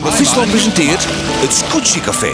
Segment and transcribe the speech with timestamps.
[0.00, 1.06] Friesland presenteert
[1.40, 2.32] het Scootsie Café.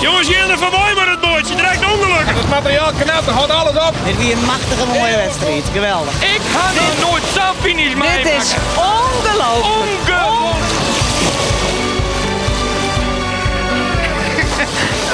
[0.00, 1.54] Jongens, jullie van mooi met het bootje.
[1.54, 2.26] Direct ongeluk.
[2.26, 3.94] Het materiaal knapt, er gaat alles op.
[4.04, 5.64] Dit weer een machtige mooie wedstrijd.
[5.72, 6.14] Geweldig.
[6.14, 8.36] Ik ga nog nooit zo'n finish Dit meemaken.
[8.36, 10.08] is ongelooflijk.
[10.08, 10.70] Ongelooflijk.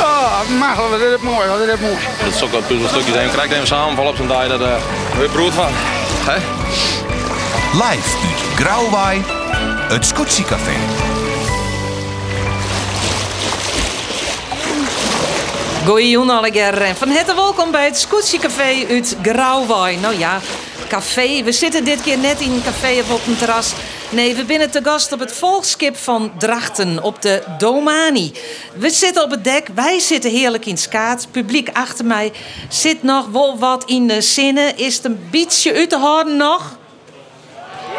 [0.00, 1.98] Oh, mag, wat is dit mooi, wat is dit mooi.
[2.24, 3.30] Dat is ook wel puzzelstukjes zijn.
[3.30, 4.48] Krijg even samenval op zijn dag.
[4.48, 4.66] Dat uh,
[5.18, 5.70] weer brood van.
[6.30, 6.36] Hè?
[7.72, 9.22] Live uit Grauwwaai,
[9.88, 10.72] het Scootsie Café.
[15.88, 19.96] Goeie alleger van harte welkom bij het Scootsie Café uit Grauwwaai.
[19.96, 20.40] Nou ja,
[20.88, 21.42] café.
[21.42, 23.72] We zitten dit keer net in een café of op een terras.
[24.10, 28.32] Nee, we binnen te gast op het volkskip van Drachten op de Domani.
[28.74, 31.28] We zitten op het dek, wij zitten heerlijk in skaat.
[31.30, 32.32] Publiek achter mij
[32.68, 34.76] zit nog wel wat in de zinnen.
[34.76, 36.77] Is het een beetje uit te houden nog?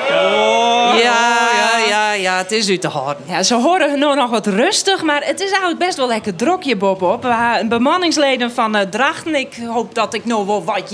[0.07, 3.23] Ja, ja, ja, ja, het is uit te houden.
[3.27, 6.75] Ja, ze horen nu nog wat rustig, maar het is eigenlijk best wel lekker drokje,
[6.75, 7.01] Bob.
[7.01, 7.21] Op.
[7.23, 9.35] We hebben bemanningsleden van eh, Drachten.
[9.35, 10.89] Ik hoop dat ik nog wel wat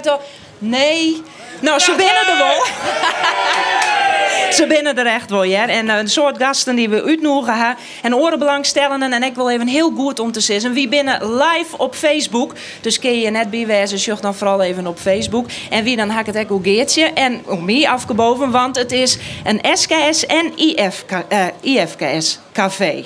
[0.00, 0.20] toch-
[0.58, 1.22] Nee.
[1.60, 2.64] Nou, ze binnen er wel.
[4.50, 5.68] ze binnen er echt wel, ja.
[5.68, 7.84] En eh, een soort gasten die we uitnodigen hebben.
[8.02, 9.12] En orenbelangstellenden.
[9.12, 10.72] En ik wil even heel goed om te zeggen.
[10.72, 12.54] Wie binnen live op Facebook.
[12.80, 15.46] Dus kun je net bijwijzen, zoek dan vooral even op Facebook.
[15.70, 17.02] En wie dan hak het ook geertje.
[17.04, 23.04] En om mij afgeboven, want het is een SKS en IFK, eh, IFKS café.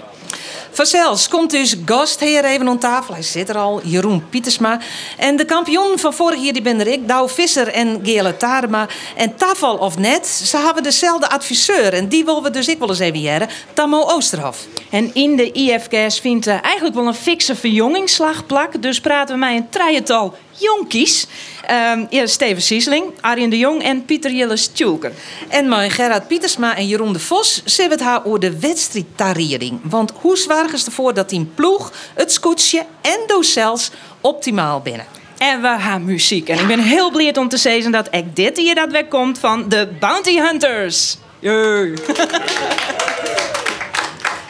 [0.77, 3.15] Vanzelfs komt dus gastheer even aan tafel.
[3.15, 4.81] Hij zit er al, Jeroen Pietersma.
[5.17, 8.89] En de kampioen van vorig jaar die ben er ik, Douw Visser en Gele Tarema.
[9.15, 11.93] En Tafel of net, ze hebben dezelfde adviseur.
[11.93, 14.59] En die willen we dus ik wel eens even jaren, Tammo Oosterhof.
[14.97, 18.83] En in de IFKS vindt eigenlijk wel een fikse verjongingsslagplak.
[18.83, 21.27] Dus praten we met een trijental jonkies.
[21.67, 25.13] Ehm ja, Steven Siesling, Arjen de Jong en Pieter Jilles Tjulker.
[25.49, 29.81] En mijn Gerard Pietersma en Jeroen de Vos zullen het haar over de wedstrijdtarering.
[29.83, 35.07] Want hoe zwaar is ervoor dat die ploeg, het scootje en docels optimaal binnen?
[35.39, 36.49] En we gaan muziek.
[36.49, 39.39] En ik ben heel blij om te zeggen dat ik dit hier dat weg komt
[39.39, 41.17] van de Bounty Hunters.
[41.39, 41.95] Jee.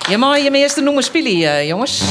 [0.09, 2.03] Je mag je eerste noemen spelen, eh, jongens.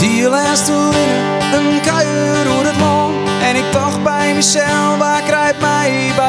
[0.00, 3.14] Die laatste winnen, een kuier door het land.
[3.42, 6.25] En ik dacht bij mezelf, waar krijgt mij bij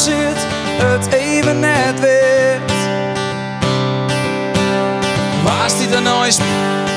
[0.00, 0.46] zit,
[0.82, 2.72] het even net weet.
[5.44, 6.38] Waar staat er eens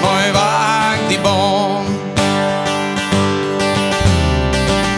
[0.02, 1.86] mooi waar die boom?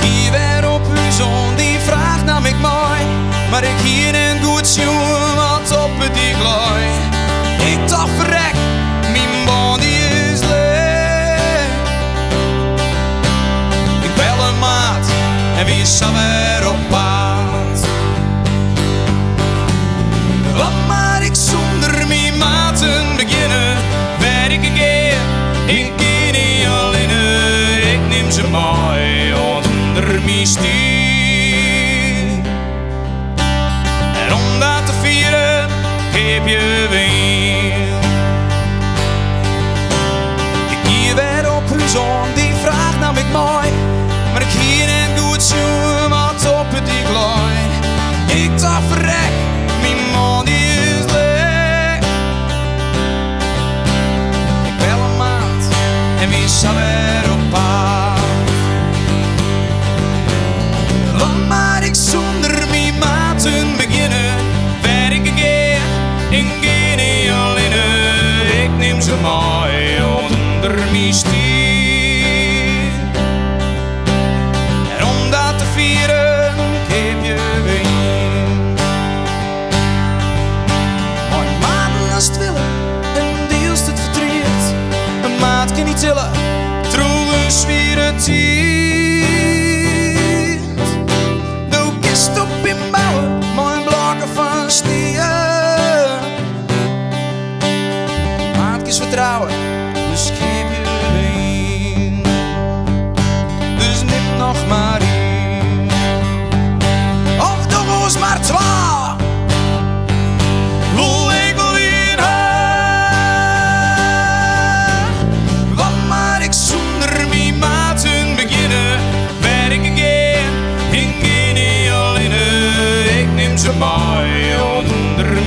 [0.02, 3.00] Die weer op uw zon, die vraagt nam ik mooi.
[3.52, 6.86] Maar ik hier een goed jongen, wat op het die glooi.
[7.72, 8.56] Ik dacht verrek,
[9.12, 9.96] mijn body
[10.32, 11.70] is leeg.
[14.02, 15.06] Ik bel een maat
[15.58, 16.85] en wie is weer op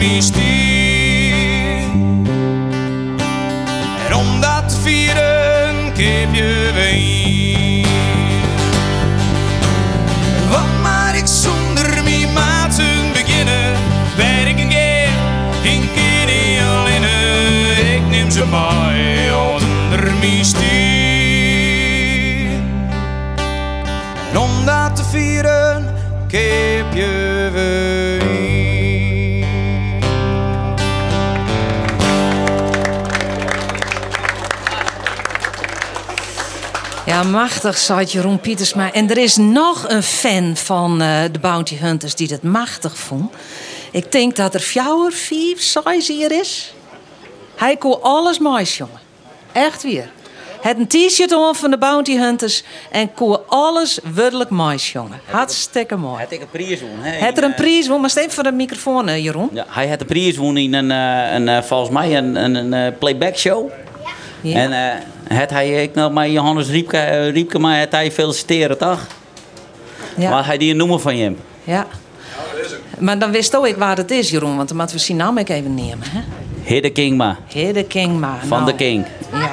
[0.08, 0.47] me
[37.18, 38.92] Ja, machtig, zei Jeroen Pietersma.
[38.92, 43.32] En er is nog een fan van eh, de Bounty Hunters die dat machtig vond.
[43.90, 46.74] Ik denk dat er vier, vijf, zes hier is.
[47.56, 49.00] Hij kon alles moois, jongen.
[49.52, 50.10] Echt weer.
[50.60, 55.20] Het een t-shirt om van de Bounty Hunters en kon alles wuddelijk moois, jongen.
[55.30, 56.22] Hartstikke mooi.
[56.22, 56.98] Had ik een prijs won.
[57.00, 59.48] hè, Het er een eh, prijs, maar steeds voor de microfoon, eh, Jeroen.
[59.52, 63.36] Ja, hij had de prijs won in een, een, volgens mij een, een, een playback
[63.36, 63.70] show.
[64.40, 64.56] Ja.
[64.56, 69.06] En had hij ik nog maar Johannes Riepke, eh, Riepke maar had hij feliciteren toch?
[70.16, 70.30] ja.
[70.30, 71.32] Maar hij die een noemer van je.
[71.64, 71.86] ja.
[72.98, 75.38] Maar dan wist ook ik waar het is, Jeroen, want dan moeten we zijn naam
[75.38, 76.10] ook even nemen.
[76.10, 76.20] Hè?
[76.62, 78.38] Hidde Kingma Heer de King maar.
[78.40, 78.64] van nou.
[78.64, 79.06] de King.
[79.32, 79.50] Ja.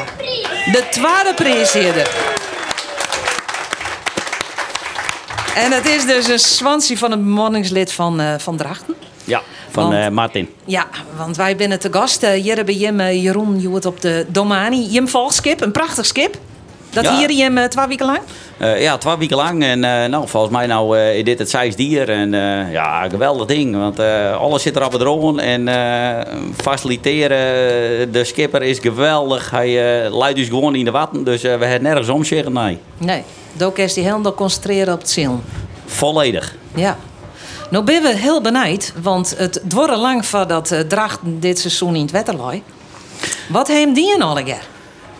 [0.71, 2.09] De tweede prijs hier.
[5.55, 8.95] En het is dus een Swansea van een bemanningslid van, eh, van Drachten.
[9.23, 9.41] Ja,
[9.75, 10.49] van Want- eh, Martin.
[10.65, 10.85] Ja,
[11.17, 12.23] want wij binnen te gast.
[12.23, 14.85] eh, hier hebben Jim, eh, Jeroen, op de Domani.
[14.89, 16.37] Jim Valskip, een prachtig skip.
[16.89, 17.17] Dat Ja.
[17.17, 18.19] hier Jim eh, twee weken lang.
[18.57, 19.63] Eh, ja, twee weken lang.
[19.63, 22.09] En eh, nou, volgens mij nou, eh, is dit het zes dier.
[22.09, 23.75] En eh, ja, geweldig ding.
[23.75, 25.39] Want eh, alles zit er op het roon.
[25.39, 29.51] En eh, faciliteren, de skipper is geweldig.
[29.51, 31.23] Hij eh leidt dus gewoon in de watten.
[31.23, 32.77] Dus eh, we hebben nergens om zeggen, nee.
[32.97, 33.23] Nee,
[33.53, 35.39] Dook is die helemaal concentreren op het ziel.
[35.85, 36.55] Volledig.
[36.75, 36.97] Ja.
[37.69, 42.01] Nou ben we heel benijd, want het dwarre lang voordat uh, Drachten dit seizoen in
[42.01, 42.63] het wetterlooi.
[43.49, 44.61] Wat heeft die een alleger?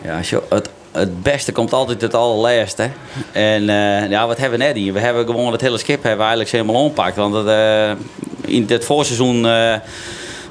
[0.01, 2.89] Ja, zo, het, het beste komt altijd het allerlaatste.
[3.31, 4.93] En eh, ja, wat hebben we net hier?
[4.93, 7.15] We hebben gewoon het hele schip hebben we eigenlijk helemaal ompakt.
[7.15, 7.91] Want het, eh,
[8.45, 9.75] in het voorseizoen eh,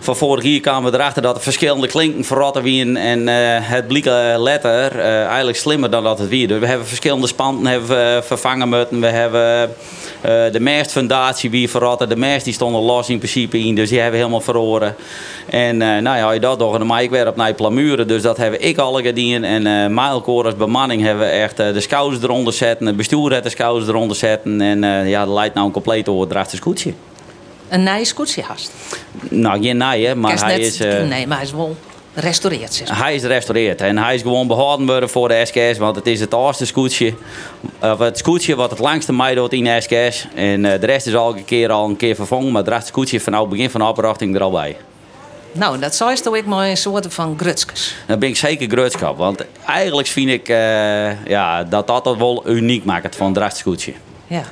[0.04, 2.96] van vorig jaar kwamen we erachter dat er verschillende klinken verrotten wien.
[2.96, 6.48] En eh, het bleek eh, letter eh, eigenlijk slimmer dan dat het weer.
[6.48, 9.00] Dus we hebben verschillende spanten hebben we vervangen moeten.
[9.00, 9.70] We hebben
[10.20, 12.08] eh, de mestfundatie wie verrotten.
[12.08, 13.74] De mest die stonden los in principe in.
[13.74, 14.94] Dus die hebben we helemaal verloren.
[15.50, 16.84] En eh, nou ja, je dat toch.
[16.84, 18.08] Maak ik weer op naar plamuren.
[18.08, 19.42] Dus dat hebben ik alle gedaan.
[19.44, 22.86] En eh Mijlkoor als bemanning hebben we echt eh, de schouders eronder zetten.
[22.86, 24.60] Het bestuur heeft de schouders eronder zetten.
[24.60, 26.92] En eh, ja, dat leidt nou een compleet overdracht scootje.
[27.68, 28.72] Een nieuwe scootjehast.
[29.30, 30.80] Nou, geen hè, maar hij net- is...
[30.80, 31.76] eh, Nee, maar hij is wel
[32.14, 32.74] restaureerd.
[32.74, 32.98] zeg maar.
[33.02, 36.20] hij is gerestaureerd en hij is gewoon behouden worden voor de SKS, want het is
[36.20, 37.14] het oudste scootje.
[37.80, 40.26] Of het scootje wat het langste meedoet in de SKS.
[40.34, 43.40] En eh, de rest is elke keer al een keer vervangen, maar het scootje vanaf
[43.40, 44.76] het begin van de oprachting er al bij.
[45.52, 47.94] Nou, dat zou toch ik maar een soort van grutskes.
[48.06, 52.84] Dan ben ik zeker grootschap, want eigenlijk vind ik eh, ja, dat dat wel uniek
[52.84, 53.92] maakt van het drachtscootje.
[54.26, 54.42] Ja.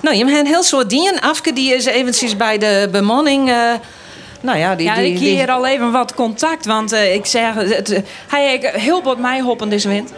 [0.00, 1.20] Nou, je hebt een heel soort dingen.
[1.20, 3.48] Afke die is eventjes bij de bemanning.
[3.48, 3.72] eh,
[4.40, 7.54] nou ja, die, Ja, ik die- hier al even wat contact, want eh, ik zeg,
[7.54, 10.12] het, eh, hij heeft heel wat mij hoppen deze wind.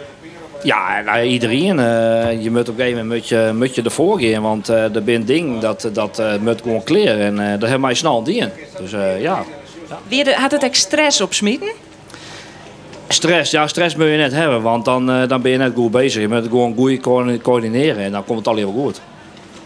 [0.63, 1.79] Ja, nou, iedereen.
[1.79, 4.41] eh, je moet op een gegeven moment moet je, moet je ervoor gaan.
[4.41, 7.19] Want eh er zijn ding dat, dat eh, moet gewoon kleren.
[7.19, 8.49] En eh daar hebben wij snel die in.
[8.81, 9.43] Dus eh, ja.
[10.07, 11.71] De- had het echt stress op smieten?
[13.07, 14.61] Stress, ja, stress moet je net hebben.
[14.61, 16.21] Want dan, eh, dan ben je net goed bezig.
[16.21, 18.03] Je moet het gewoon goed co- coördineren.
[18.03, 19.01] En dan komt het al heel goed.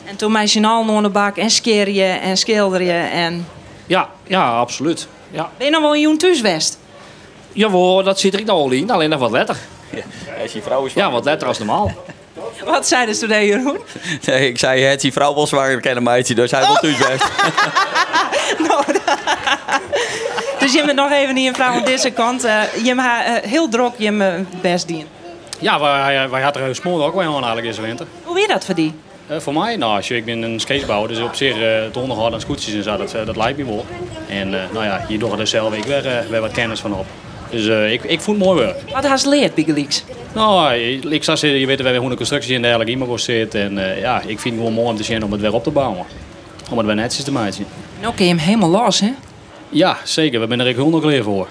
[0.05, 2.91] En toen mij zijn al naar de bak en skeer je en schilder je.
[2.91, 3.47] En...
[3.85, 5.07] Ja, ja, absoluut.
[5.31, 5.49] Ja.
[5.57, 6.77] Ben je nog wel een joen thuiswest?
[7.51, 8.91] Jawel, dat zit er al in.
[8.91, 9.57] Alleen nog wat letter.
[10.41, 11.91] Als die vrouw is Ja, wat letter als normaal.
[12.65, 13.77] Wat zeiden ze toen, Jeroen?
[14.25, 17.25] Nee, ik zei, het die vrouw wel zwanger kennen meidje, dus hij wil thuis best.
[20.59, 22.43] Dus je bent nog even niet een vrouw aan deze kant.
[22.43, 25.07] eh, je hebt haar, eh, heel druk je hebt best dien.
[25.59, 28.07] Ja, wij, wij hadden er smoor ook wel aan eigenlijk deze winter.
[28.23, 28.93] Hoe weer dat voor die?
[29.27, 31.97] Eh, voor mij, nou, als je, ik ben een skatebouwer, dus op zich eh, het
[31.97, 33.85] onderhouden aan scootjes en zo, dat, eh, dat lijkt me wel.
[34.27, 36.93] En eh, nou ja, hier doen we er zelf ik weer, weer wat kennis van
[36.93, 37.05] op.
[37.53, 38.91] Dus eh, ik, ik vond het mooi werk.
[38.91, 40.03] Wat had je leerd, Biggelix?
[40.33, 43.55] Nou, ik, ik zou zeggen, je weet wel hoe de constructie en dergelijke iemand zit.
[43.55, 45.63] En eh, ja, ik vind het gewoon mooi om te zien om het weer op
[45.63, 46.05] te bouwen.
[46.71, 47.65] Om het weer netjes te maken.
[48.01, 49.11] Nou kun je hem helemaal los, hè?
[49.69, 50.39] Ja, zeker.
[50.39, 51.47] We zijn er ook honderd klaar voor.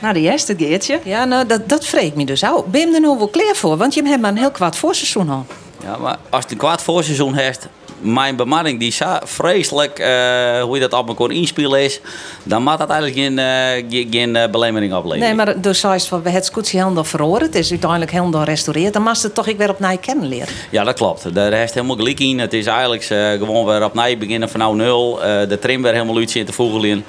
[0.00, 1.00] Nou, de eerste Geertje.
[1.04, 2.66] Ja, nou, dat, dat vreet me dus ook.
[2.66, 3.76] Ben je er nou wel klaar voor?
[3.76, 5.46] Want je hebt maar een heel kwaad voorseizoen al.
[5.84, 7.68] Ja, maar als het een kwart voorseizoen heeft,
[8.04, 12.00] mijn bemanning die vreselijk, eh, hoe je dat op elkaar inspelen is,
[12.42, 15.36] dan mag dat eigenlijk geen, eh, geen, eh, belemmering opleveren.
[15.36, 17.42] Nee, maar dus zei van we het scootje helemaal verhoren.
[17.42, 18.92] Het is uiteindelijk helemaal gerestaureerd.
[18.92, 20.48] Dan mag het toch ik weer opnieuw kennen leren.
[20.70, 21.34] Ja, dat klopt.
[21.34, 22.38] Daar is helemaal gelijk in.
[22.38, 23.02] Het is eigenlijk
[23.38, 25.18] gewoon weer opnieuw beginnen van nou nul.
[25.48, 27.04] De trim weer helemaal uit zitten voegen.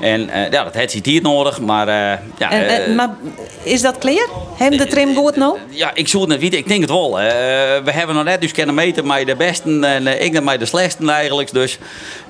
[0.00, 1.86] En eh, ja, dat heeft hier nodig, maar
[2.38, 2.50] ja...
[2.50, 3.14] En, en- maar
[3.62, 4.28] is dat clear?
[4.56, 5.58] Hem de trim goed nou?
[5.68, 6.58] Ja, ik zou het niet weten.
[6.58, 7.14] Ik denk het wel.
[7.84, 10.66] We hebben nog net dus kunnen meten met de besten en ik net met de
[10.66, 11.52] slechtsten eigenlijk.
[11.52, 11.78] Dus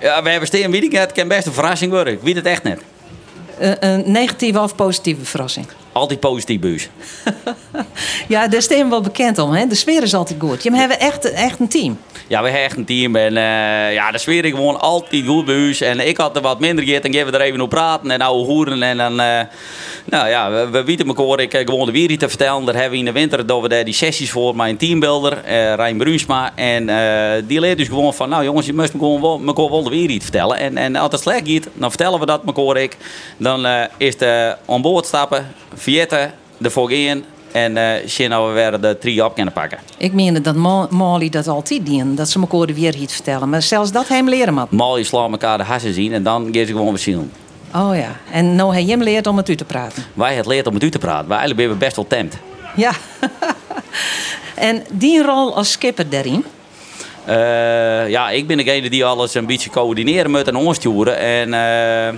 [0.00, 2.12] ja, we hebben steen ik het kan best een verrassing worden.
[2.12, 2.80] Ik weet het echt net.
[3.58, 5.66] Eh, een negatieve of positieve verrassing?
[6.00, 6.88] Altijd positief buis.
[8.28, 9.52] Ja, daar is hem wel bekend om.
[9.52, 9.66] Hè?
[9.66, 10.62] De sfeer is altijd goed.
[10.62, 11.98] Je hebben echt, echt een team.
[12.28, 15.48] Ja, we hebben echt een team en eh, ja, de sfeer is gewoon altijd goed
[15.48, 15.80] ons.
[15.80, 18.20] En ik had er wat minder gehad en geven we er even op praten en
[18.20, 18.82] ouwe hoeren.
[18.82, 19.40] En dan, eh,
[20.04, 21.40] nou ja, we, we weten elkaar.
[21.40, 22.64] Ik heb gewoon de weer te vertellen.
[22.64, 25.74] Daar hebben we in de winter doen we daar die sessies voor mijn teambuilder, eh
[25.74, 26.52] Rijn Brunsma.
[26.54, 29.82] En eh, die leert dus gewoon van, nou jongens, je moet gewoon wel, elkaar wel
[29.82, 30.58] de weer iets vertellen.
[30.58, 32.96] En, en als het slecht gaat, dan vertellen we dat elkaar ik.
[33.36, 37.24] Dan eh, is het eh, aan boord stappen, vietten, ervoor gaan.
[37.52, 39.78] En eh zien we weer de drie op kunnen pakken.
[39.96, 42.14] Ik meende dat Ma- Molly dat altijd dien.
[42.14, 43.48] Dat ze elkaar de weer iets vertellen.
[43.48, 44.70] Maar zelfs dat hem leren moet.
[44.70, 47.30] Mal slaan elkaar de hassen zien en dan gaan ze gewoon zien.
[47.74, 48.16] Oh ja.
[48.32, 50.04] En nou hij hem leert om met u te praten.
[50.14, 51.28] Wij het leert om met u te praten.
[51.28, 52.36] Wij eigenlijk ben we best wel tempt.
[52.76, 52.92] Ja.
[54.54, 56.44] en die rol als skipper daarin.
[57.24, 61.18] Eh, ja, ik ben degene die alles een beetje coördineren moet en aansturen.
[61.18, 62.14] En eh,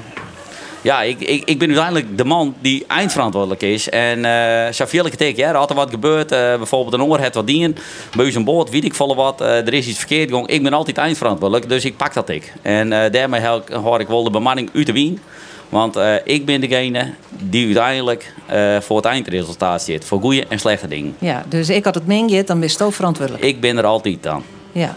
[0.83, 3.89] ja, ik, ik, ik ben uiteindelijk de man die eindverantwoordelijk is.
[3.89, 6.33] En uh, zoveel ik het ja, er had er wat gebeurd.
[6.33, 7.77] eh, bijvoorbeeld een oor het wat dien.
[8.17, 9.41] Bij een boord, weet ik volle wat.
[9.41, 10.49] eh, er is iets verkeerd gegaan.
[10.49, 12.53] Ik ben altijd eindverantwoordelijk, dus ik pak dat ik.
[12.63, 15.19] En eh, daarmee hoor ik wel de bemanning uit de wien.
[15.69, 20.05] Want eh, ik ben degene die uiteindelijk eh, voor het eindresultaat zit.
[20.05, 21.15] Voor goede en slechte dingen.
[21.19, 23.45] Ja, dus ik had het meegeet, dan ben je ook verantwoordelijk.
[23.45, 24.43] Ik ben er altijd dan.
[24.73, 24.97] Ja.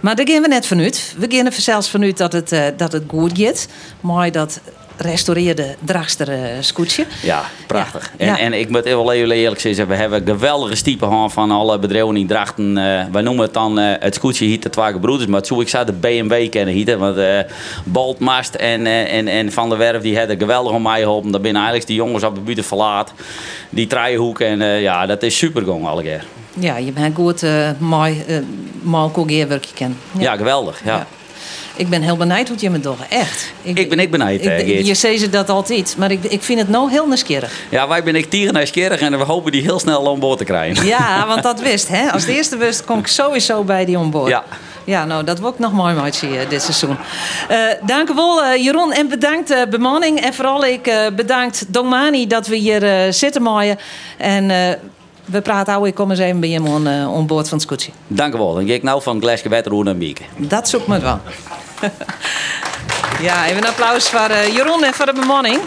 [0.00, 1.14] Maar daar gaan we net vanuit.
[1.18, 3.68] We gaan er zelfs vanuit dat het, eh, dat het goed gaat.
[4.00, 4.60] Mooi dat
[4.96, 7.06] restaureerde dragster eh scootje.
[7.22, 8.12] Ja, prachtig.
[8.18, 8.38] Ja.
[8.38, 12.14] En, en ik moet heel eerlijk zeggen, we hebben geweldige stiepen gehad van alle bedrijven
[12.14, 12.76] die drachten.
[12.76, 15.86] eh wij noemen het dan eh, het scootje hier de broeders, maar zo ik zou
[15.86, 16.98] de BMW kennen hier.
[16.98, 17.18] Want
[17.84, 21.32] Boltmast en, en, en Van der Werf die hebben geweldig om mij geholpen.
[21.32, 23.12] Dat binnen eigenlijk die jongens op de buurt verlaat.
[23.70, 26.24] Die draaihoek en ja, dat is super gong alle keer.
[26.58, 27.46] Ja, je bent goed
[27.78, 28.24] mooi,
[28.82, 29.98] mooi kogeerwerkje kennen.
[30.18, 30.36] Ja.
[30.36, 30.80] geweldig.
[30.84, 30.96] Ja.
[30.96, 31.06] Ja.
[31.76, 32.96] Ik ben heel benieuwd hoe je me doen.
[33.08, 33.52] Echt.
[33.62, 36.58] Ik ben ik benieuwd, Ik- eh, je zegt ze dat altijd, maar ik, ik vind
[36.58, 37.52] het nou heel nieuwsgierig.
[37.68, 40.44] Ja, wij ben ik tegen nieuwsgierig en we hopen die heel snel aan boord te
[40.44, 40.86] krijgen.
[40.86, 42.10] Ja, want dat wist, hè.
[42.10, 44.28] Als de eerste wist, kom ik sowieso bij die onboord.
[44.30, 44.44] Ja.
[44.84, 46.96] Ja, nou, dat wordt nog mooi maatje eh, dit seizoen.
[47.48, 48.92] Eh dank u wel, eh, Jeroen.
[48.92, 50.20] En bedankt eh, bemanning.
[50.20, 53.78] En vooral ik eh, bedankt Dongmani dat we hier eh, zitten mooien.
[54.18, 54.56] En eh,
[55.24, 57.90] we praten ouwe, ik kom eens even bij hem on, eh, boord van het scootje.
[58.06, 58.54] Dank u wel.
[58.54, 60.24] Dan ga ik nou van water naar een bieken.
[60.36, 61.20] Dat zoekt me wel.
[63.28, 65.60] ja, even een applaus voor eh, Jeroen en voor de bemanning.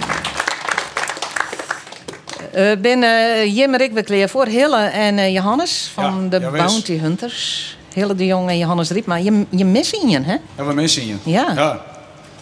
[2.52, 3.94] Eh binnen Jim en ik
[4.30, 6.52] voor Hille en Johannes van Ja, de ja.
[6.52, 7.78] Bounty Hunters.
[7.94, 9.16] Hille de Jong en Johannes Riepma.
[9.16, 10.38] Je, je missen je, hè?
[10.58, 11.16] Ja, we missen je.
[11.24, 11.52] Ja.
[11.56, 11.95] ja.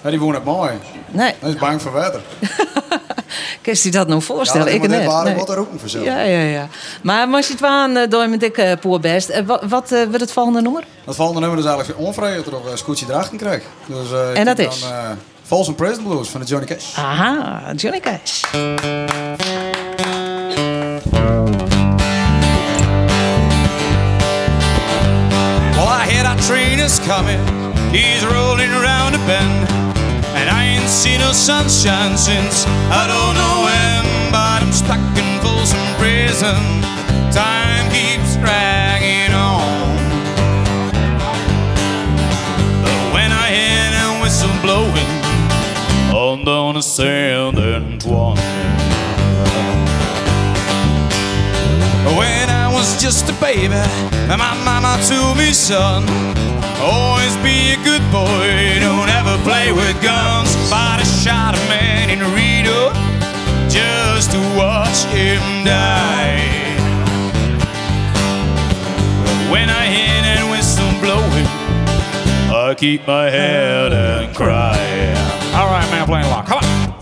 [0.04, 0.72] Ja, die woont het mooi.
[1.12, 2.22] Nee, Hij is bang voor water.
[3.62, 4.68] kun je je dat nou voorstellen?
[4.68, 4.90] Ja, ik net.
[4.90, 5.24] net.
[5.24, 5.36] Nee.
[5.36, 6.04] wat er voor zo.
[6.04, 6.68] Ja, ja, ja.
[7.02, 9.30] Maar als je het waan, uh, door met ik uh, poor best.
[9.30, 10.84] Eh, wat wat eh, wordt het volgende nummer?
[11.06, 13.66] Dat volgende nummer is eigenlijk onvrij dat er uh, Scootje Drachten krijgt.
[13.86, 14.82] Dus, uh, En dat dan, is?
[14.84, 15.10] Uh,
[15.44, 16.98] False Prison Blues van de Johnny Cash.
[16.98, 18.42] Aha, Johnny Cash.
[25.76, 27.40] Well, I hear that train is coming.
[27.92, 29.73] He's rolling around a bend.
[31.34, 34.32] And seen no sunshine since I don't know when.
[34.32, 36.62] But I'm stuck in Folsom Prison.
[37.32, 39.98] Time keeps dragging on.
[42.84, 45.10] But when I hear that whistle blowing
[46.14, 48.36] on down the San Antonio.
[52.16, 53.74] When I was just a baby,
[54.28, 56.04] my mama told me, son,
[56.80, 60.56] always be a good boy, don't ever play with guns.
[60.70, 62.92] But I shot a man in Reno
[63.70, 66.40] just to watch him die.
[69.52, 71.48] When I hear that whistle blowing,
[72.52, 74.78] I keep my head and cry.
[75.54, 76.46] All right, man, playing along.
[76.46, 76.93] Come on.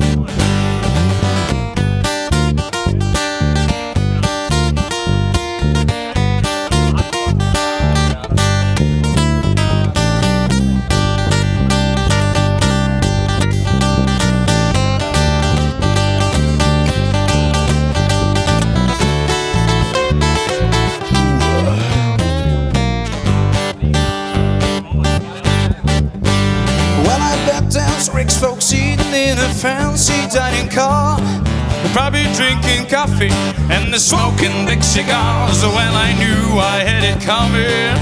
[32.42, 33.30] Drinking coffee
[33.70, 35.62] and they're smoking big cigars.
[35.62, 37.94] Well, I knew I had it coming.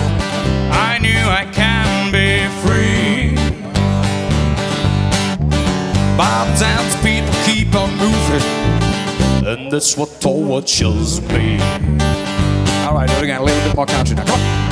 [0.71, 3.35] I knew I can be free.
[6.17, 8.47] By times people keep on moving,
[9.45, 11.59] and that's what tortures me.
[12.85, 13.41] All right, do it again.
[13.41, 14.25] A little bit more country now.
[14.25, 14.68] Come on.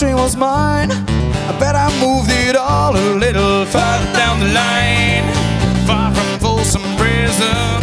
[0.00, 5.26] Train was mine, I bet I moved it all a little further down the line.
[5.86, 7.82] Far from Folsom Prison,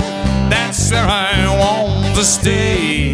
[0.49, 3.13] that's where I want to stay.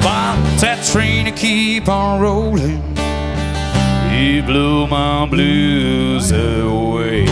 [0.00, 2.80] But that train to keep on rolling,
[4.10, 7.26] he blew my blues away.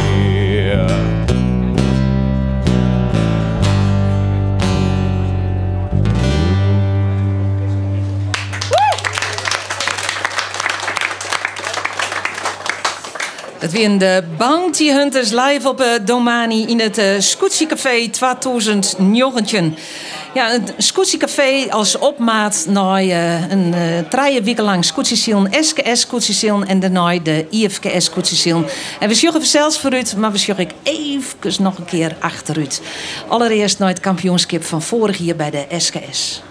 [13.75, 19.77] De Bounty Hunters live op uh, Domani in het uh, Café 2019.
[20.35, 26.01] Ja, het Scootsie Café als opmaat naar uh, een uh, drie weken lang Scootsie SKS
[26.01, 28.55] Scootsie en daarna de IFKS Scootsie
[29.01, 32.83] En we zorgen zelfs voor u, maar we zorgen even nog een keer achteruit.
[33.29, 36.43] Allereerst naar het kampioenschap van vorig jaar bij de SKS.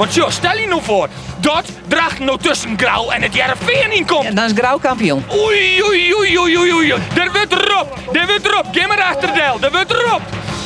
[0.00, 1.08] Want joh, stel je nou voor
[1.40, 4.24] dat Drachten nou tussen Grauw en het Jereveen in komt.
[4.24, 5.24] En dan is Grauw kampioen.
[5.32, 6.94] Oei, oei, oei, oei, oei, oei.
[7.14, 7.98] Daar wordt erop.
[8.12, 8.66] Daar wordt erop.
[8.72, 9.58] Geef maar achterdeel.
[9.58, 10.20] Daar wordt erop.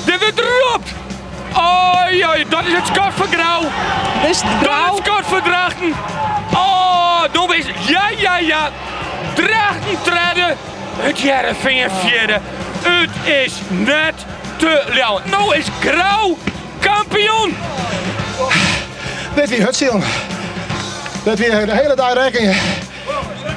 [0.06, 0.82] Daar wordt erop.
[1.56, 2.44] Oei, oei.
[2.48, 3.60] Dat is het skot voor Grauw.
[3.60, 4.20] Grauw?
[4.20, 5.94] Dat is het skot voor Drachten.
[6.52, 7.66] Oh, nou is...
[7.86, 8.70] Ja, ja, ja.
[9.34, 10.56] Drachten treden.
[10.96, 12.40] Het Jereveen vierde.
[12.82, 14.14] Het is net
[14.56, 15.20] te lauw.
[15.24, 16.36] Nou is Grauw
[16.80, 17.56] kampioen.
[19.34, 20.00] Dit weer Hutsil.
[21.24, 22.56] Dit weer de hele dag rekening.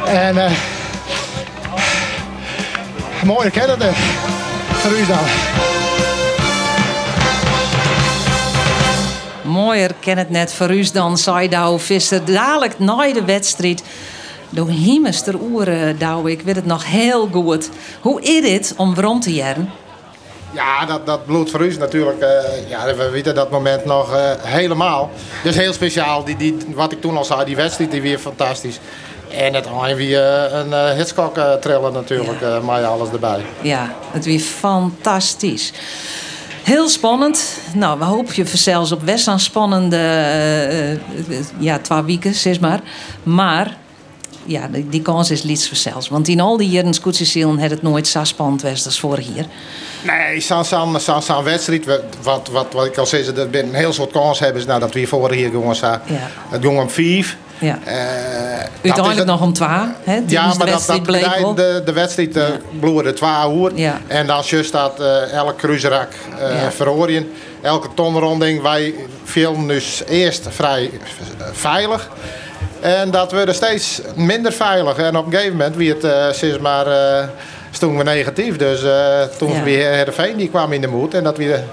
[0.06, 0.52] En uh,
[3.24, 3.96] mooie kennen het.
[4.72, 5.26] Voor u dan.
[9.52, 12.26] Mooier ken het net voor u dan, zei Douw Visser.
[12.26, 13.84] Dadelijk na de wedstrijd.
[14.50, 16.28] Door Hiemester oeren, Douw.
[16.28, 17.70] Ik weet het nog heel goed.
[18.02, 19.70] Hoe is het om rond te jaren?
[20.52, 22.22] Ja, dat, dat bloed voor u is natuurlijk.
[22.22, 25.12] Uh, ja, we weten dat moment nog uh, helemaal.
[25.44, 26.24] Dus heel speciaal.
[26.24, 28.80] Die, die, wat ik toen al zei, die wedstrijd die weer fantastisch.
[29.32, 32.60] En het weer uh, een uh, Hitchcock trillen natuurlijk, ja.
[32.60, 33.46] maar ja, alles erbij.
[33.62, 35.74] Ja, het weer fantastisch.
[36.64, 37.60] Heel spannend.
[37.74, 41.00] Nou, we hopen je zelfs op West aan spannende
[41.58, 42.80] ja, twee weken, zeg maar.
[43.24, 43.78] Maar
[44.48, 46.10] ja, die, die kans is liets zelfs.
[46.10, 49.46] Want in al die jaren scootsezielen had het nooit zo spannend geweest als vorig jaar.
[50.04, 51.86] Nee, zo'n zo, zo, zo wedstrijd,
[52.22, 54.68] wat, wat, wat ik al zei, dat een heel soort kans hebben.
[54.68, 55.88] Nou, dat we vorig jaar gewoon zo.
[55.88, 56.00] Ja.
[56.50, 57.38] Het ging om vijf.
[57.60, 57.80] Ja.
[57.88, 57.94] Uh,
[58.84, 59.70] Uiteindelijk nog om twee.
[60.04, 60.22] Hè?
[60.28, 62.44] Ja, maar dat, dat de, de, de wedstrijd uh,
[62.82, 63.14] ja.
[63.14, 63.72] twee uur.
[63.76, 64.02] Ja.
[64.08, 66.72] En dan just dat uh, elk cruiserak uh, ja.
[66.72, 67.32] verhoren.
[67.62, 68.62] Elke tonronding.
[68.62, 70.92] Wij filmen dus eerst vrij
[71.52, 72.10] veilig.
[72.88, 74.98] En dat we er steeds minder veilig.
[74.98, 77.28] En op een gegeven moment wie het uh, sinds maar uh,
[77.72, 78.58] stonden we negatief.
[78.58, 79.64] Dus uh, toen ja.
[79.64, 81.14] weer Heerenveen die kwam in de moed.
[81.14, 81.64] En dat weer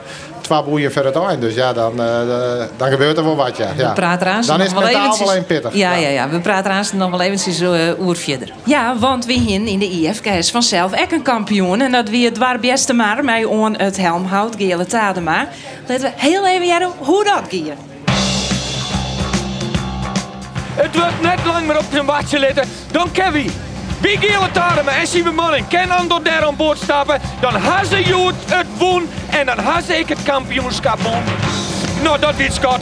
[0.41, 1.41] twee boeien verder aan.
[1.41, 1.97] Dus ja, dan,
[2.77, 3.57] dan gebeurt er wel wat.
[3.57, 3.75] Ja.
[3.77, 5.27] We praten dan is het mentaal eventjes...
[5.27, 5.75] wel een pittig.
[5.75, 6.29] Ja, ja, ja.
[6.29, 8.53] we praten eraan nog wel eventjes uh, oer verder.
[8.65, 11.81] Ja, want we hin in de IFK's vanzelf ook een kampioen.
[11.81, 15.49] En dat wie het waar beste maar mij on het helmhout Gele Tadema.
[15.87, 17.94] Laten we heel even jaren hoe dat gaat.
[20.75, 22.69] Het wordt net lang meer op zijn watje letten.
[22.91, 23.51] Dan Kevin.
[24.01, 27.21] Wie gele taren en we mannen kan dan door daar aan boord stappen.
[27.41, 31.23] Dan has ze Joet het woen en dan has ik het kampioenschap won.
[32.03, 32.81] Nou, dat is Scott.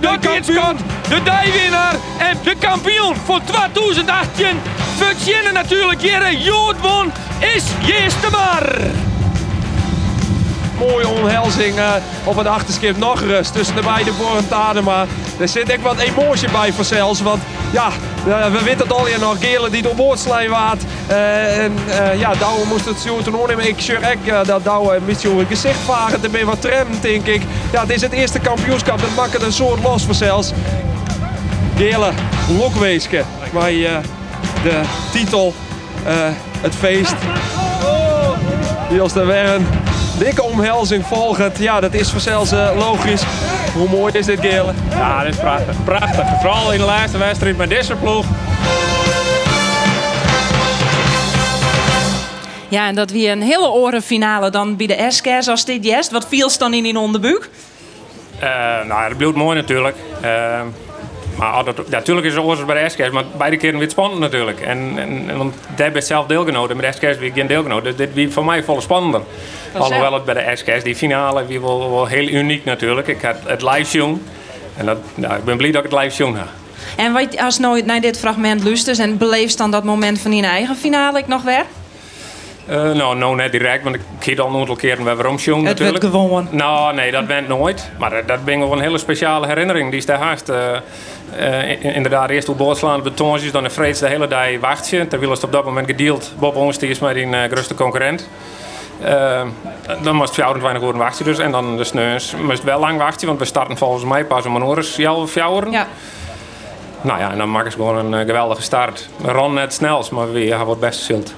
[0.00, 0.80] Dat is Scott.
[1.08, 4.60] De dijwinnaar en de kampioen voor 2018.
[4.96, 7.12] Vertjennen natuurlijk Jere Joet won
[7.54, 9.11] is Jeeste maar
[10.78, 11.92] mooie omhelzing uh,
[12.24, 12.96] op het achterskip.
[12.96, 15.06] Nog rust tussen de beide Born Tadema.
[15.38, 17.22] Er zit ook wat emotie bij voor zelfs.
[17.22, 17.88] Want ja,
[18.26, 19.36] uh, we weten het al hier nog.
[19.40, 20.82] Gele die door boord slaan waard.
[21.10, 21.72] Uh, en
[22.18, 23.68] ja, Douwe moest het zo toen nemen.
[23.68, 26.22] Ik zeg ook dat Douwe een gezicht varen.
[26.22, 27.42] Er ben wat trem, denk ik.
[27.72, 29.00] Ja, het is het eerste kampioenschap.
[29.00, 30.52] Dat maakt het een soort los voor zelfs.
[31.76, 32.10] Gele
[32.58, 33.24] Lokweeske.
[33.52, 34.00] Waar je
[34.62, 34.80] de
[35.12, 35.54] titel
[36.04, 36.14] eh,
[36.60, 37.14] het feest.
[39.16, 39.66] Er weer een
[40.24, 41.58] dikke omhelzing volgt.
[41.58, 43.22] Ja, dat is vanzelfs uh, logisch.
[43.74, 44.72] Hoe mooi is dit, Gele?
[44.90, 45.84] Ja, dit is prachtig.
[45.84, 46.26] Prachtig.
[46.40, 48.24] Vooral in de laatste wedstrijd met deze ploeg.
[52.68, 56.10] Ja, en dat weer een hele orenfinale dan bij de SKS als dit jest.
[56.10, 57.50] Wat viel dan in in onderbuik?
[58.42, 58.48] Uh,
[58.88, 59.96] nou, dat blijft mooi natuurlijk.
[60.24, 60.60] Uh,
[61.42, 64.60] maar dat, natuurlijk is het oorzaak bij de SKS, maar beide keren weer spannend natuurlijk.
[64.60, 67.84] En, en, want daar ben zelf deelgenomen, met de SKS weer geen deelgenomen.
[67.84, 69.20] Dus dit wie voor mij volle spannender.
[69.72, 73.06] Alhoewel het bij de SKS, die finale, wie wel, wel heel uniek natuurlijk.
[73.06, 74.26] Ik had het live zien.
[74.76, 76.48] En dat, nou, ik ben blij dat ik het live zien heb.
[76.96, 80.42] En wat als nooit naar dit fragment luistert en beleefst dan dat moment van je
[80.42, 81.64] eigen finale ik nog weer?
[82.70, 85.56] Uh, nou, nou net direct, want ik heb al nog een keer bij waarom jong
[85.56, 86.02] Het natuurlijk.
[86.02, 86.48] werd gewoon.
[86.50, 87.90] Nou, nee, dat went nooit.
[87.98, 89.90] Maar uh, dat ben wel een hele speciale herinnering.
[89.90, 90.48] Die is daar haast.
[90.48, 90.56] Uh,
[91.80, 95.08] inderdaad, eerst op boodslaan betonsjes, dan een vrees de hele dag wachtje.
[95.08, 96.32] Terwijl het op dat moment gedeeld.
[96.38, 98.28] Bob Onst is met een grootste concurrent.
[100.02, 101.38] dan moest het 24 uur wachten dus.
[101.38, 104.56] En dan de sneus moest wel lang wachten, want we starten volgens mij pas om
[104.56, 105.70] een uur, uur.
[105.70, 105.86] Ja.
[107.00, 109.08] Nou ja, en dan maak ik gewoon een geweldige start.
[109.24, 111.34] Ron net snels, maar weer wordt best zilt.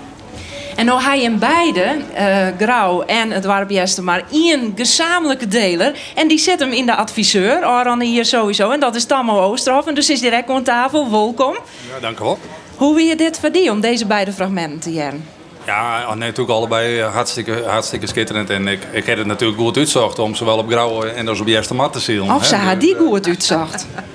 [0.76, 5.98] En nou hij in beide, uh, Grauw en het Warbieste, maar één gezamenlijke deler.
[6.14, 8.70] En die zet hem in de adviseur, Aran hier sowieso.
[8.70, 9.87] En dat is Tammo Oosterhof.
[9.87, 11.10] En dus is direct aan tafel.
[11.10, 11.52] Welkom.
[11.94, 12.38] Ja, dank u wel.
[12.76, 15.24] Hoe wil je dit verdienen om deze beide fragmenten te jaren?
[15.66, 18.50] Ja, nee, natuurlijk allebei hartstikke, hartstikke schitterend.
[18.50, 21.46] En ik, ik heb het natuurlijk goed uitzocht om zowel op Grauw en als op
[21.46, 22.32] Jeste Mat te zien.
[22.32, 23.87] Of ze had die goed uitzocht.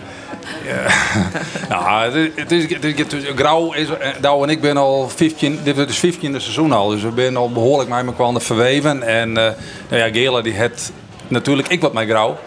[1.69, 3.87] nou, het is, het is, het is, Grauw is,
[4.21, 7.37] Douw en ik ben al 15, dit is het 15 seizoen al, dus we zijn
[7.37, 9.03] al behoorlijk met elkaar verweven.
[9.03, 9.55] En uh, nou
[9.89, 10.91] ja, Gela die het
[11.27, 12.37] natuurlijk ik wat met Grauw.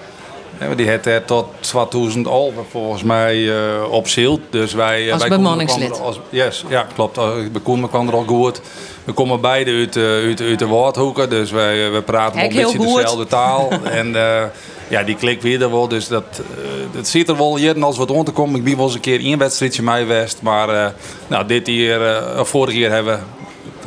[0.77, 3.55] Die had het tot 2011 volgens mij uh,
[3.91, 4.41] op ziel.
[4.51, 6.01] Dus wij, als wij bemanningslid.
[6.01, 7.17] Als, yes, ja, klopt.
[7.53, 8.61] We komen kwam er al goed.
[9.05, 12.97] We komen beide uit, uit, uit de woordhoeken, dus wij, we praten een beetje goed.
[12.97, 13.69] dezelfde taal.
[14.01, 14.43] en uh,
[14.89, 15.89] ja, die klik weer er wel.
[15.89, 18.57] Dus dat, uh, dat ziet er wel hier als wat rond te komen.
[18.57, 20.43] Ik ben wel eens een keer één wedstrijdje mij west.
[20.43, 20.87] Maar uh,
[21.27, 23.25] nou, dit hier, uh, vorig jaar hebben,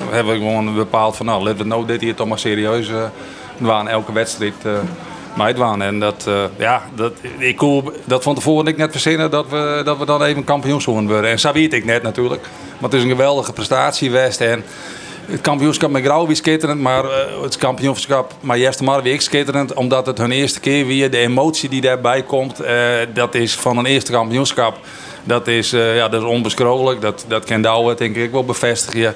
[0.10, 2.88] hebben we gewoon bepaald van nou, laten we nou dit hier toch maar serieus
[3.58, 3.88] doen.
[3.88, 4.56] Elke wedstrijd
[5.36, 5.82] meidwaan.
[5.82, 9.82] En dat, uh, ja, dat, ik kon dat van tevoren ik net verzinnen dat we,
[9.86, 11.30] dat we dan even kampioen zouden worden.
[11.30, 12.42] En zo weet ik net natuurlijk.
[12.80, 14.42] Maar het is een geweldige prestatie geweest.
[14.42, 14.64] En
[15.26, 17.12] het kampioenschap met Grauw weer schitterend, maar uh,
[17.42, 19.74] het kampioenschap maar Jeste maar weer schitterend.
[19.74, 22.70] Omdat het hun eerste keer weer, de emotie die daarbij komt, uh,
[23.14, 24.78] dat is van een eerste kampioenschap.
[25.24, 27.02] Dat is, uh, ja, dat is onbeschrolijk.
[27.02, 29.16] Dat, dat kan Douwe denk ik wel bevestigen.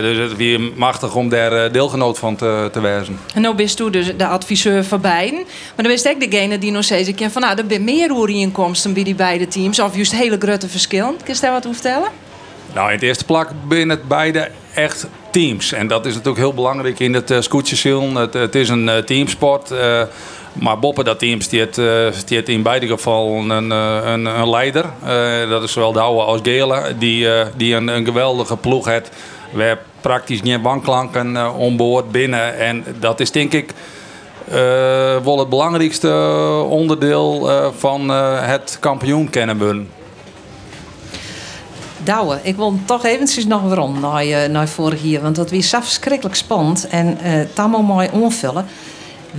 [0.00, 3.02] Dus het is weer machtig om daar deelgenoot van te, te.
[3.34, 5.38] En nu bent u dus de adviseur van beiden.
[5.74, 7.42] Maar dan ben ik degene die nog steeds kent van...
[7.42, 9.80] nou, er zijn meer inkomsten bij die beide teams.
[9.80, 11.16] Of juist hele grote verschillen.
[11.24, 12.25] Kun je daar wat over vertellen?
[12.74, 15.72] Nou, in het eerste plak binnen beide echt teams.
[15.72, 18.16] En dat is natuurlijk heel belangrijk in het uh.
[18.16, 19.70] Het, is een uh, teamsport.
[19.70, 20.02] Uh,
[20.52, 21.74] maar Boppen, dat teams, die heeft,
[22.28, 24.84] die in beide gevallen een, een, een leider.
[25.48, 29.10] dat is zowel Douwe als Gele, die, die een, een geweldige ploeg heeft.
[29.52, 32.58] We hebben praktisch geen wanklanken onboord binnen.
[32.58, 33.72] En dat is denk ik
[35.22, 36.10] wel het belangrijkste
[36.68, 39.86] onderdeel van het kampioen kennen
[42.42, 45.22] Ik wil toch eventjes nog waarom naar, naar vorig jaar.
[45.22, 46.88] Want dat was zo verschrikkelijk spannend.
[46.88, 48.66] En uh, het mooi onvullen.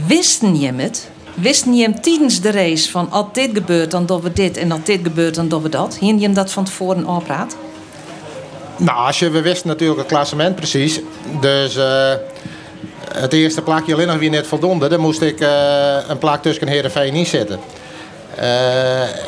[0.05, 1.09] Wisten je het?
[1.33, 4.57] Wisten je hem tijdens de race van als dit gebeurt, dan doen we dit.
[4.57, 5.97] En als dit gebeurt, dan doen we dat.
[5.97, 7.55] Hien je dat van tevoren opraad?
[8.77, 10.99] Nou, als je, we wisten natuurlijk het klassement precies.
[11.41, 12.13] Dus uh,
[13.13, 14.87] het eerste plakje alleen nog weer net voldoende.
[14.87, 17.59] Dan moest ik uh, een plak tussen Heerenveen inzetten.
[17.59, 17.86] Uh,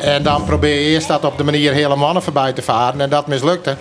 [0.02, 3.00] en dan probeer je eerst dat op de manier hele mannen voorbij te varen.
[3.00, 3.76] En dat mislukte.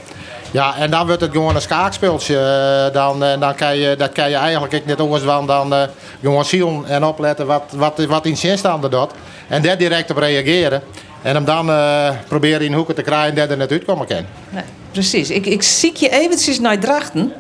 [0.52, 2.90] Ja, en dan wordt het gewoon een schaakspeltje.
[2.94, 5.82] Dan, dan kan je, dat kan je eigenlijk ik net anders dan, dan uh,
[6.22, 9.12] gewoon zien en opletten wat, wat, wat in zin staande doet.
[9.48, 10.82] En daar direct op reageren.
[11.22, 14.26] En hem dan uh, proberen in hoeken te krijgen dat er net uitkomen kan.
[14.50, 15.30] Nee, precies.
[15.30, 17.34] Ik, ik zie je eventjes naar Drachten.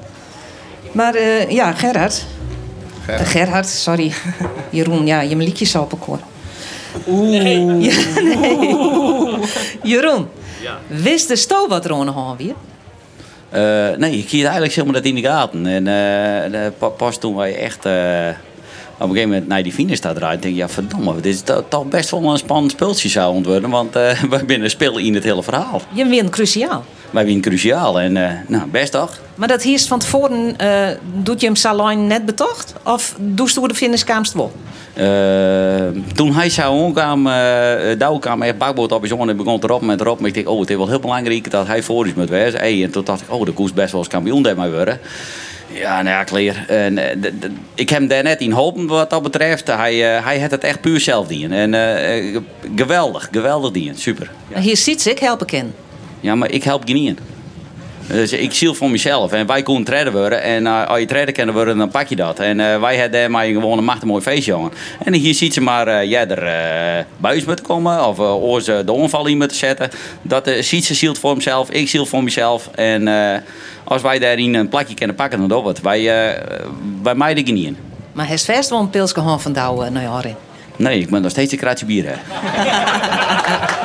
[0.92, 2.26] Maar uh, ja, Gerard.
[3.06, 3.28] Gerard.
[3.28, 4.14] Gerard, sorry.
[4.70, 6.20] Jeroen, ja, je liedjes op elkaar.
[7.08, 7.42] Oeh.
[7.42, 7.66] Nee.
[7.90, 9.38] Ja, nee.
[9.84, 10.28] Jeroen,
[10.62, 10.80] ja.
[10.88, 12.54] wist de sto wat er aan weer?
[13.54, 15.66] Uh, nee, ik hield eigenlijk helemaal dat in de gaten.
[15.66, 18.28] En uh, pas toen wij echt uh,
[19.00, 21.42] op een gegeven moment naar die finish staat rijden, denk ik, ja verdomme, dit is
[21.70, 23.70] toch best wel een spannend speeltje zou ontworpen.
[23.70, 23.94] Want
[24.30, 25.82] wij binnen spelen in het hele verhaal.
[25.94, 26.84] Je wint cruciaal.
[27.10, 28.14] Wij winnen cruciaal en
[28.48, 29.20] nou, best toch.
[29.36, 30.56] Maar dat hier van tevoren,
[31.14, 32.74] doet je hem salon net betocht?
[32.84, 34.52] Of doest u de finish kaamst wel?
[35.00, 37.34] Uh, toen hij zou omkwam, uh,
[37.98, 40.20] daar kwam echt bakboord op en begon te roppen met erop.
[40.20, 42.60] Maar ik dacht, oh, het is wel heel belangrijk dat hij voor is moet wezen.
[42.60, 45.00] Hey, en toen dacht ik, oh, de koers best wel eens kampioen daarmee worden.
[45.74, 46.54] Ja, nou ja.
[46.68, 46.98] En,
[47.76, 49.68] ik heb hem daar net in hopen wat dat betreft.
[49.68, 51.74] Hij, uh, hij had het echt puur zelf dienen.
[51.74, 52.44] En
[52.76, 53.98] geweldig, geweldig dienen.
[53.98, 54.32] Super.
[54.48, 54.60] Ja.
[54.60, 55.74] Hier ziet ze, ik help ik in.
[56.20, 57.20] Ja, maar ik help geen
[58.12, 59.32] dus ik ziel voor mezelf.
[59.32, 60.42] En wij konden treden worden.
[60.42, 62.40] En uh, als je treden kunnen worden, dan pak je dat.
[62.40, 64.72] En uh, wij hebben maar gewoon een machtig mooi feestje aan.
[65.04, 68.08] En hier ziet ze maar uh, ja, er uh, buis te komen.
[68.08, 69.90] Of uh, oors de onval in te zetten.
[70.22, 71.70] Dat ziet ze zielt voor hemzelf.
[71.70, 72.70] Ik ziel voor mezelf.
[72.76, 73.08] En
[73.84, 75.82] als wij daarin een plakje kunnen pakken, dan doen we het.
[75.82, 76.04] Wij,
[77.04, 77.78] wij mij er niet in.
[78.12, 80.36] Maar hij is vast wel een pilsje van Douwe naar jaren.
[80.76, 82.06] Nee, ik ben nog steeds een kratje bier.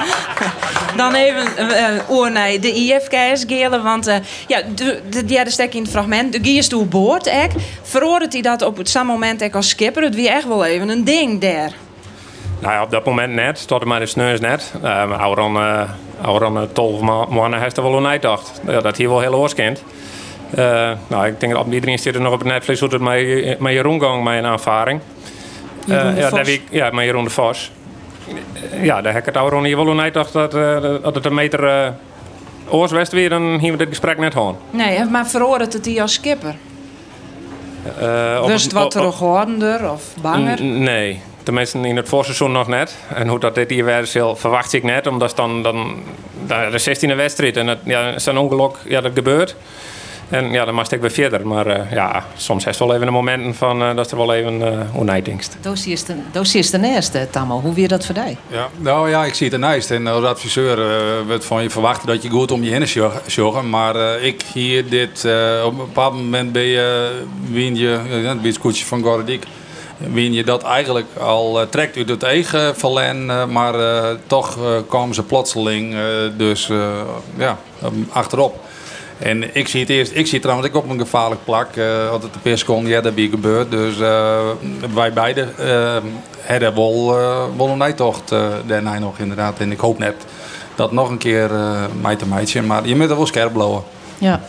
[0.96, 3.82] Dan even uh, oor naar de IFK's gelen.
[3.82, 6.32] Want uh, ja, de, de derde stek in het fragment.
[6.32, 7.30] De Giers toe boord.
[7.82, 10.02] Veroordeelt hij dat op het moment ik als skipper?
[10.02, 11.72] Het wie echt wel even een ding daar.
[12.58, 13.66] Nou ja, op dat moment net.
[13.66, 14.72] Tot maar de sneus net.
[14.84, 18.60] Uh, ouder dan, uh, ouder dan 12 maanden heeft er wel een uitdacht.
[18.66, 19.82] Ja, dat hier wel heel oorskent.
[20.58, 23.60] Uh, nou, ik denk dat iedereen zit er nog op het netvlees hoe het met,
[23.60, 25.00] met Jeroen gang met een ervaring.
[25.86, 27.70] Uh, ja, dat ik, ja, met Jeroen de Vos
[28.82, 31.64] ja, daar heb ik het hier wel niet dacht dat, uh, dat het een meter
[31.64, 31.88] uh,
[32.68, 34.56] oorswest weer, dan hier we dit gesprek net gewoon.
[34.70, 36.54] Nee, maar veroordeelt het die als skipper?
[38.02, 40.62] Uh, dus wat er geworden of banger?
[40.62, 42.96] Nee, tenminste in het voorseizoen nog net.
[43.14, 46.02] En hoe dat dit hier weer is, verwacht ik net, omdat dan, dan,
[46.46, 49.56] dan de 16e wedstrijd en het, ja, een ongeluk, ja, dat gebeurt.
[50.34, 51.46] En ja, dan mag ik weer verder.
[51.46, 54.34] Maar uh, ja, soms heeft het wel even een momenten van uh, dat er wel
[54.34, 55.56] even uh, oneitingst.
[56.32, 57.60] Doos is de eerste, Tammo.
[57.60, 58.36] Hoe weer dat voor jou?
[58.46, 59.90] Ja, nou ja, ik zie het ernaast.
[59.90, 63.70] En als adviseur uh, wordt van je verwachten dat je goed om je heen zorgen.
[63.70, 65.24] Maar ik hier dit,
[65.64, 67.10] op een bepaald moment ben je,
[67.50, 69.44] win je, het bietskoetje van Gordik.
[69.96, 73.74] Wien je dat eigenlijk al trekt uit het eigen verlen, maar
[74.26, 75.96] toch komen ze plotseling
[76.36, 76.70] dus
[77.36, 77.58] ja,
[78.12, 78.62] achterop.
[79.18, 81.76] En ik zie het eerst, ik zie trouwens ik op een gevaarlijk plak.
[81.76, 83.70] Uh, altijd de pers kon, ja, dat is gebeurd.
[83.70, 84.40] Dus uh,
[84.94, 85.96] wij beiden uh,
[86.40, 89.58] hebben wel, uh, wel een nijtocht uh, daarna nog inderdaad.
[89.58, 90.14] En ik hoop net
[90.74, 92.62] dat nog een keer uh, mij te meidje.
[92.62, 93.82] Maar je moet er wel scherp blowen.
[94.18, 94.40] Ja.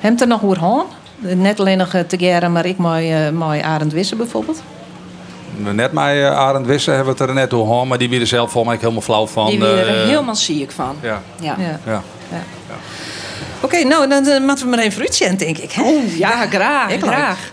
[0.00, 0.84] Hebt er nog hoe gaan?
[1.18, 4.62] Net alleen nog te geren, maar ik met, met Arend Wissen bijvoorbeeld?
[5.56, 8.26] Net met Arend Wissen hebben we het er net hoe gaan, maar die weer er
[8.26, 9.46] zelf voor mij helemaal flauw van.
[9.46, 10.96] Die weer er helemaal ziek van.
[11.00, 11.22] Ja.
[11.40, 11.56] ja.
[11.58, 11.80] ja.
[11.86, 12.02] ja.
[12.30, 12.42] ja.
[13.60, 15.74] Oké, nou, dan uh, moeten we maar even fruitje denk ik.
[15.80, 16.90] Oh, ja, graag.
[16.90, 17.50] Ik graag.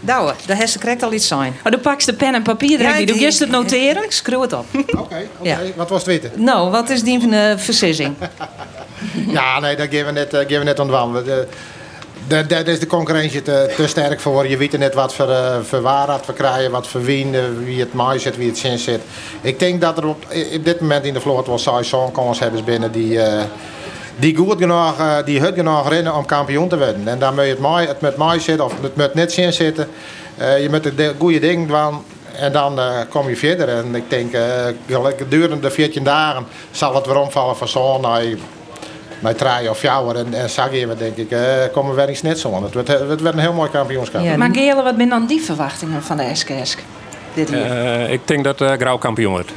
[0.00, 1.56] Douwe, de hersen krijgt al iets zijn.
[1.62, 4.04] Maar dan pak je de pen en papier ja, Doe je het noteren?
[4.04, 4.66] Ik screw het op.
[4.76, 5.58] Oké, okay, ja.
[5.76, 6.32] wat was het weten?
[6.34, 8.14] Nou, wat is die van de versissing?
[9.38, 11.46] ja, nee, daar geven we net, uh, geven we net aan de
[12.26, 14.48] Daar is de concurrentie te, te, sterk voor.
[14.48, 17.80] Je weet net wat voor, uh, voor waarheid we krijgen, wat voor wien, uh, wie
[17.80, 19.00] het mooi zit, wie het zin zit.
[19.40, 22.64] Ik denk dat er op, op dit moment in de vloot wel saai zo'n hebben
[22.64, 23.18] binnen die...
[24.16, 27.08] Die goed genoeg, uh, die hut genoeg rennen om kampioen te worden.
[27.08, 29.52] En dan moet je het, mooi, het met mij zitten of het met net zin
[29.52, 29.88] zitten.
[30.38, 32.04] Uh, je moet de goede dingen doen
[32.38, 33.68] en dan uh, kom je verder.
[33.68, 34.36] En ik denk,
[35.16, 38.22] gedurende 14 dagen zal het weer omvallen van zo'n naar,
[39.18, 40.16] naar drie of jouwer.
[40.16, 41.36] En, en zag je, denk ik,
[41.72, 42.62] komen we weer eens net zo.
[42.62, 44.22] Het wordt, het wordt een heel mooi kampioenschap.
[44.22, 46.76] Ja, maar Gele, wat zijn dan die verwachtingen van de SKS?
[47.34, 48.10] Dit hier?
[48.10, 49.52] ik denk dat uh, Grauw kampioen wordt.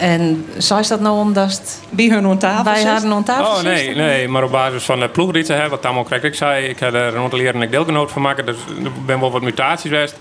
[0.00, 3.94] En zou dat nou omdat bij hun aan tafel Bij haar aan tafel Oh nee,
[3.94, 7.14] nee, maar op basis van de ploegrieten, wat Tammo kreeg ik zei, ik heb er
[7.14, 10.16] een aantal jaren een deelgenoot van maken, dus er ben wel wat mutaties geweest.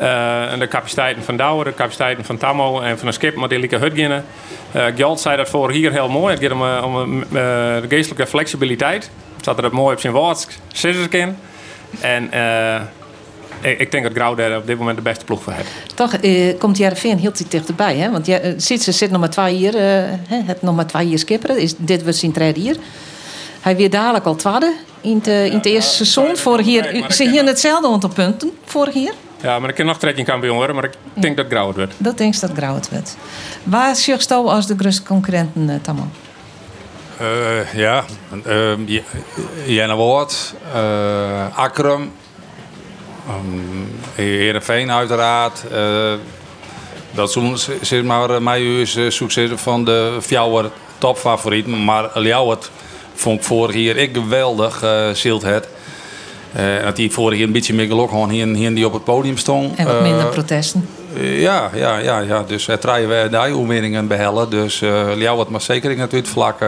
[0.00, 3.48] Uh, en de capaciteiten van Douwer, de capaciteiten van Tammo en van de skip, maar
[3.48, 4.24] die lieke hutginnen.
[4.76, 6.34] Uh, Gjalt zei dat voor hier heel mooi.
[6.34, 9.10] Het gaat om, uh, om de geestelijke flexibiliteit.
[9.40, 11.36] Zat er mooi op zijn woord, scissorkin.
[12.00, 12.30] En
[13.60, 15.68] ik denk dat Grauw daar op dit moment de beste ploeg voor heeft.
[15.94, 17.96] Toch eh, komt Jereveen heel dichterbij.
[17.96, 18.10] Hè?
[18.10, 21.08] Want ja, eh, zit, ze zit nog maar twee jaar, uh, het nog maar twee
[21.08, 21.58] jaar skipperen.
[21.58, 22.76] Is, dit was zijn tweede hier.
[23.60, 26.36] Hij weer dadelijk al tweede in het, in het eerste seizoen.
[26.36, 29.14] Vorig hier, ze hier hetzelfde aantal punten vorig jaar.
[29.42, 31.94] Ja, maar ik kan nog trekking kampioen worden, maar ik denk dat Grauw het wordt.
[31.98, 33.16] Dat denk dat Grauw het wordt.
[33.62, 36.08] Waar zegt je als de grootste concurrenten, uh, Tammo?
[37.20, 38.04] Uh, ja,
[38.46, 38.72] uh,
[39.66, 42.12] Jenne Woord, uh, Akrum,
[43.28, 45.64] Um, Heerenveen uiteraard.
[45.72, 46.12] Uh,
[47.14, 51.84] dat is zeg maar mij is succes van de fjouwer topfavorieten.
[51.84, 52.70] Maar Ljouwert
[53.14, 55.68] vond ik vorig jaar ik geweldig zield het.
[56.56, 59.04] Uh, dat hij vorig jaar een beetje meer geluk had hier, hier die op het
[59.04, 59.76] podium stond.
[59.76, 60.88] En wat minder protesten.
[61.20, 64.50] Ja, ja, ja, ja, dus het rijden we daar oefeningen behellen.
[64.50, 66.58] Dus uh, Ljouwert maar zeker in het vlak.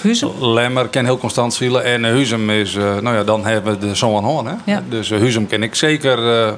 [0.00, 0.30] Huzem?
[0.40, 1.84] Lemmer ken heel constant zielen.
[1.84, 4.46] En Huzem is, uh, nou ja, dan hebben we de zo'n hoorn.
[4.46, 4.54] Hè?
[4.64, 4.82] Ja.
[4.88, 6.52] Dus uh, Huzem ken ik zeker uh,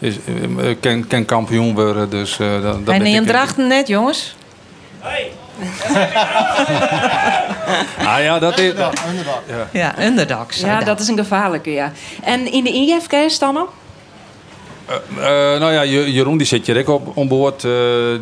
[0.00, 2.10] is, eh, kan, kan kampioen worden.
[2.10, 4.34] Dus, eh, dat, dat neemt drachten net, jongens.
[7.98, 8.72] Ah ja, dat is...
[8.76, 9.68] Ja.
[9.72, 10.60] Ja, underdogs.
[10.60, 10.86] Ja, dat.
[10.86, 11.92] dat is een gevaarlijke, ja.
[12.22, 13.66] En in de IFK stammen?
[14.90, 17.64] Eh, nou ja, Je- Jeroen die zit hier ook op onboord.
[17.64, 17.70] Eh,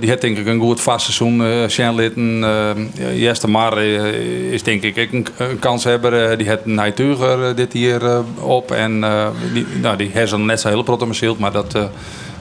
[0.00, 1.40] die heeft denk ik een goed vast seizoen.
[1.40, 6.12] Uh, Sjenlitten, uh, Jester Mar eh, is denk ik een, een kanshebber.
[6.31, 8.70] Eh, die heeft een Nijtuger dit hier eh, op.
[8.70, 11.38] En eh, die, nou, die heeft net zo heel protemiseeld.
[11.38, 11.83] Maar dat, eh,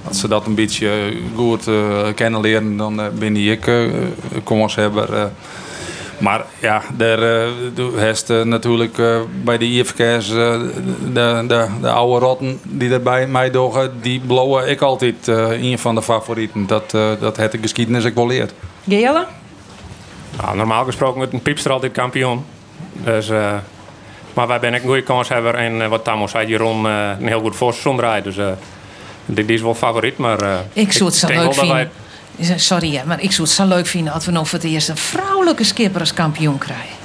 [0.07, 0.89] als ze dat een beetje
[1.35, 3.83] goed eh, kennen leren, dan eh, ben ik uh,
[4.43, 5.29] kanshebber.
[6.17, 6.23] Eh.
[6.23, 7.47] Maar ja, daar uh,
[7.95, 10.71] heeft uh, natuurlijk uh, bij de IFK's de,
[11.13, 15.95] de, de oude rotten die er bij mij dogen, die blowen ik altijd een van
[15.95, 16.67] de favorieten.
[16.67, 18.53] Dat, dat heeft de geschiedenis ik wel leerd.
[18.87, 19.25] Gele?
[20.41, 22.45] Nou, normaal gesproken wordt een piepster altijd kampioen.
[22.93, 23.53] Dus, uh,
[24.33, 27.27] maar wij zijn ook een goede kanshebber en uh, wat Tammo zei, Jeroen uh, een
[27.27, 28.23] heel goed voorseizoen draait.
[28.23, 28.35] Dus
[29.25, 30.17] die, die, is wel favoriet.
[30.17, 31.91] Maar, ik zou het zo denk leuk wel dat vinden.
[32.55, 34.89] Sorry, hè, maar ik zou het zo leuk vinden als we nog voor het eerst
[34.89, 36.95] een vrouwelijke skipper als kampioen krijgen.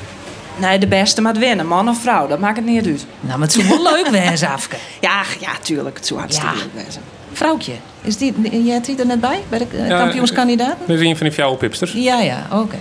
[0.56, 3.06] Nee, de beste moet winnen, man of vrouw, dat maakt het niet uit.
[3.20, 4.76] Nou, maar het zou wel leuk wezen, Afke.
[5.00, 6.60] Ja, ja, tuurlijk, het zou hartstikke ja.
[6.60, 7.02] leuk wezen.
[7.32, 10.76] Vrouwtje, is die, jij zit er net bij, bij de ja, kampioenskandidaat?
[10.86, 11.92] Dat is een van die fjouwe pipsters.
[11.92, 12.62] Ja, ja, oké.
[12.62, 12.80] Okay.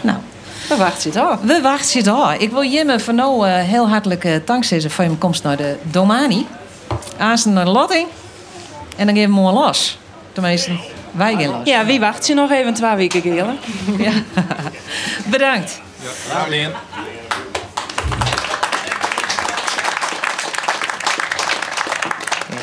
[0.00, 0.18] Nou.
[0.68, 1.40] We wachten het af.
[1.40, 2.36] We wachten het af.
[2.36, 5.76] Ik wil Jimme van nou uh, heel hartelijk uh, dankzeggen voor je komst naar de
[5.82, 6.46] Domani.
[7.18, 8.06] Aanstaan naar de Lotting.
[8.96, 9.98] En dan geven we mooi los.
[10.32, 10.70] Tenminste,
[11.12, 11.68] wij gaan los.
[11.68, 13.54] Ja, wie wacht je nog even twee weken, Gele?
[13.98, 14.12] ja.
[15.30, 15.80] Bedankt.
[16.28, 16.70] Ja, ja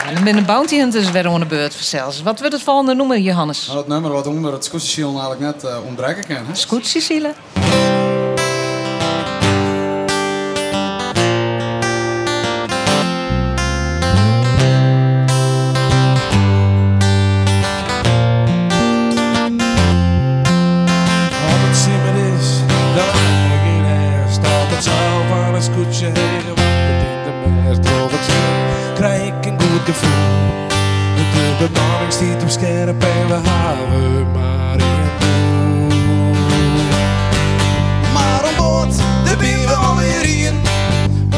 [0.09, 2.21] En dan ben de Bounty Hunters weer onder de beurt zelfs.
[2.21, 3.65] Wat wordt het volgende noemen, Johannes?
[3.65, 6.55] Nou, dat nummer wat onder het scootjesiel eigenlijk net uh, ontbreken kan.
[25.71, 26.55] Scootjesielen?
[31.59, 35.07] De bemanning stiet op scherp en we houden maar in
[38.13, 40.59] Maar om boord, daar ben we alweer in.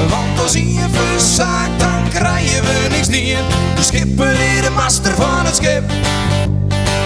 [0.09, 3.39] Want als je verzaakt, dan krijgen we niks neer.
[3.75, 5.91] De schipper is de master van het schip.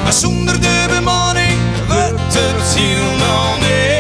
[0.04, 3.95] Maar zonder de bemanning wordt het helemaal niet.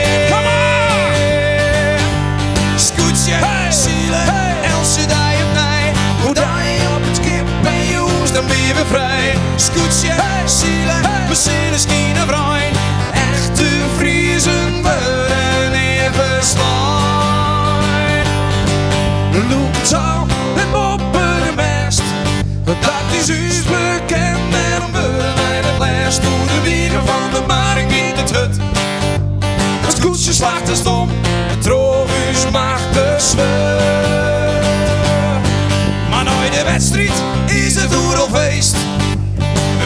[3.26, 4.72] Scootje, hey, zielen, hey.
[4.72, 5.94] Else, die het mij.
[6.22, 9.36] Hoe je op het schip en je hoest, dan ben je weer vrij.
[9.56, 12.72] Scootje, hey, zielen, we zijn een skine vrij.
[13.14, 16.44] Echte Friesen worden even.
[19.50, 22.04] Loop het al, het boppermest.
[22.64, 22.76] Dat
[23.20, 28.16] is us bekend en om wij het les door de wiegen van de maring in
[28.16, 28.56] het hut.
[29.86, 33.05] Het koetsje slaagt de stom, het troogus maakt de
[36.10, 38.76] Maar nooit de wedstrijd is het oeralfeest.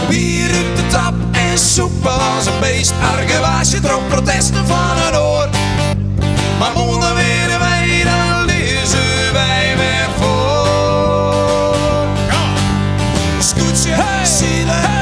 [0.10, 2.94] Bier uit de tap en soep als een beest.
[3.18, 5.50] Argewaasje trok protesten van een oor.
[6.60, 12.08] Maar morgen weer wij, dan lezen wij weer voor.
[13.40, 14.99] Scootje, hey, zielen,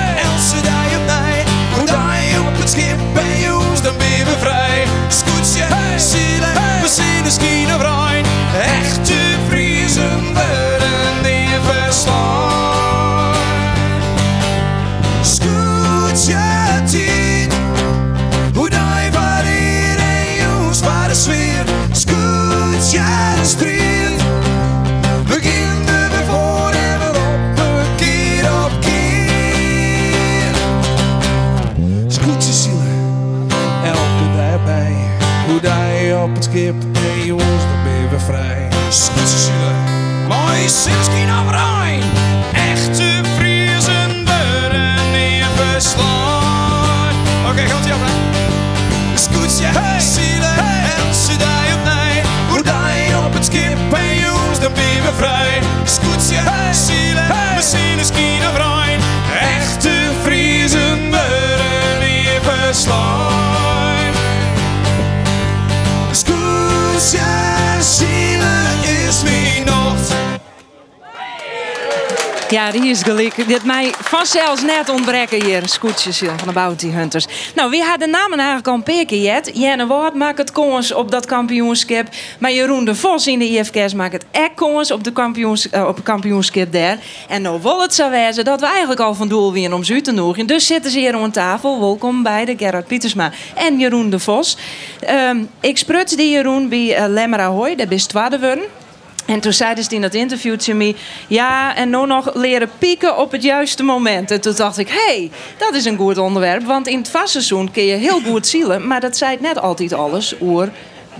[72.49, 73.47] Ja, die is gelijk.
[73.47, 75.61] Dit mij vanzelfs net ontbreken hier.
[75.69, 77.25] Scootjes van de Bounty Hunters.
[77.55, 79.51] Nou, wie had de namen eigenlijk al een?
[79.53, 82.07] Jenne Woord maakt het kans op dat kampioenschap.
[82.39, 85.87] Maar Jeroen de Vos in de IFK's maakt het echt kans op, de kampioens, eh,
[85.87, 86.97] op het kampioenschap daar.
[87.27, 90.01] En nou wil het zo wezen dat we eigenlijk al van doel weer om zu
[90.01, 90.47] te noegen.
[90.47, 91.79] Dus zitten ze hier om tafel.
[91.79, 94.57] Welkom bij de Gerard Pietersma en Jeroen de Vos.
[94.99, 97.75] Ehm, ik spruts die Jeroen bij uh, Lemmera Hooi.
[97.75, 98.07] Dat is
[98.39, 98.86] worden.
[99.27, 100.95] En toen zeiden ze in dat interview tegen me...
[101.27, 104.31] ja, en nou nog leren pieken op het juiste moment.
[104.31, 106.63] En toen dacht ik, hé, hey, dat is een goed onderwerp.
[106.63, 108.87] Want in het vastseizoen kun je heel goed zielen...
[108.87, 110.71] maar dat zei net altijd alles over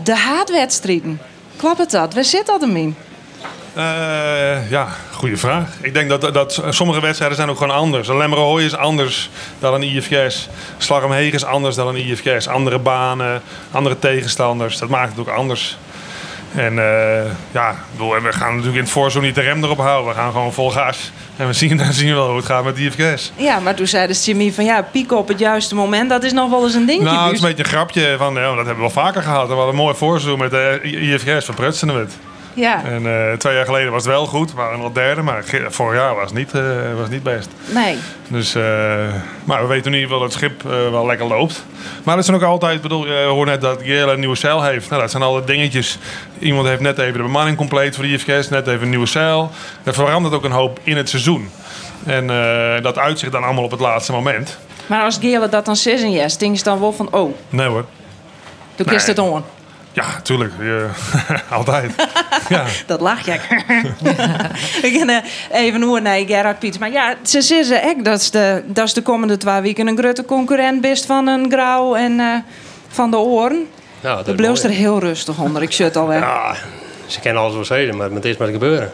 [0.03, 1.21] de haatwedstrijden.
[1.55, 2.13] Klopt het dat?
[2.13, 2.95] Waar zit dat hem in?
[3.77, 5.69] Uh, ja, goede vraag.
[5.81, 8.07] Ik denk dat, dat sommige wedstrijden zijn ook gewoon anders.
[8.07, 9.29] Lemmerhooi is anders
[9.59, 10.49] dan een IFKS.
[10.77, 12.47] Slag is anders dan een IFKS.
[12.47, 13.41] Andere banen,
[13.71, 14.77] andere tegenstanders.
[14.77, 15.77] Dat maakt het ook anders.
[16.55, 16.81] En uh,
[17.51, 20.13] ja, we gaan natuurlijk in het voorseizoen niet de rem erop houden.
[20.13, 21.11] We gaan gewoon vol gas.
[21.37, 23.31] En we zien, dan zien we wel hoe het gaat met die IFK's.
[23.35, 26.31] Ja, maar toen zei de Jimmy van ja, pieken op het juiste moment, dat is
[26.31, 27.11] nog wel eens een dingetje.
[27.11, 29.47] Nou, het is een beetje een grapje van, ja, dat hebben we wel vaker gehad.
[29.47, 32.11] We hadden een mooi voorseizoen met de IFK's van Prutsenwit.
[32.57, 32.83] Ja.
[32.83, 35.99] En uh, twee jaar geleden was het wel goed, we waren nog derde, maar vorig
[35.99, 36.61] jaar was het niet, uh,
[36.97, 37.49] was niet best.
[37.73, 37.97] Nee.
[38.27, 38.63] Dus, uh,
[39.43, 41.65] maar we weten in ieder geval dat het schip wel lekker loopt.
[42.03, 44.89] Maar het zijn ook altijd, bedoel, je hoort net dat Gele een nieuwe zeil heeft.
[44.89, 45.97] Nou, dat zijn alle dingetjes.
[46.39, 49.51] Iemand heeft net even de bemanning compleet voor de IFK's, net even een nieuwe zeil.
[49.83, 51.49] Dat verandert ook een hoop in het seizoen.
[52.05, 52.27] En
[52.81, 54.57] dat uitzicht dan allemaal op het laatste moment.
[54.85, 57.35] Maar als Gele dat dan zes en yes, denk je dan wel van, oh.
[57.49, 57.85] Nee hoor.
[58.75, 58.95] Toen nee.
[58.95, 59.43] kist het on.
[59.97, 60.53] Ja, tuurlijk.
[61.49, 61.91] altijd.
[62.49, 62.65] ja.
[62.85, 63.31] Dat lach je.
[64.87, 65.21] Ik ga
[65.51, 66.77] even hoe naar Gerard Piets.
[66.77, 69.97] Maar ja, ze zeggen echt dat is de, dat is de komende twee weken een
[69.97, 72.35] grote concurrent best van een grauw en uh,
[72.87, 73.67] van de oren.
[73.99, 75.61] Ja, dat bleef er heel rustig onder.
[75.61, 76.19] Ik shut al weg.
[76.19, 76.55] Ja,
[77.05, 78.91] ze kennen alles wel zeggen, maar het is maar gebeuren.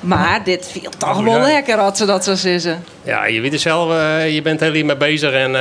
[0.00, 2.84] Maar dit viel toch wel lekker als ze dat zo zeggen.
[3.02, 5.60] Ja, je weet het zelf, uh, je bent er hier mee bezig en uh,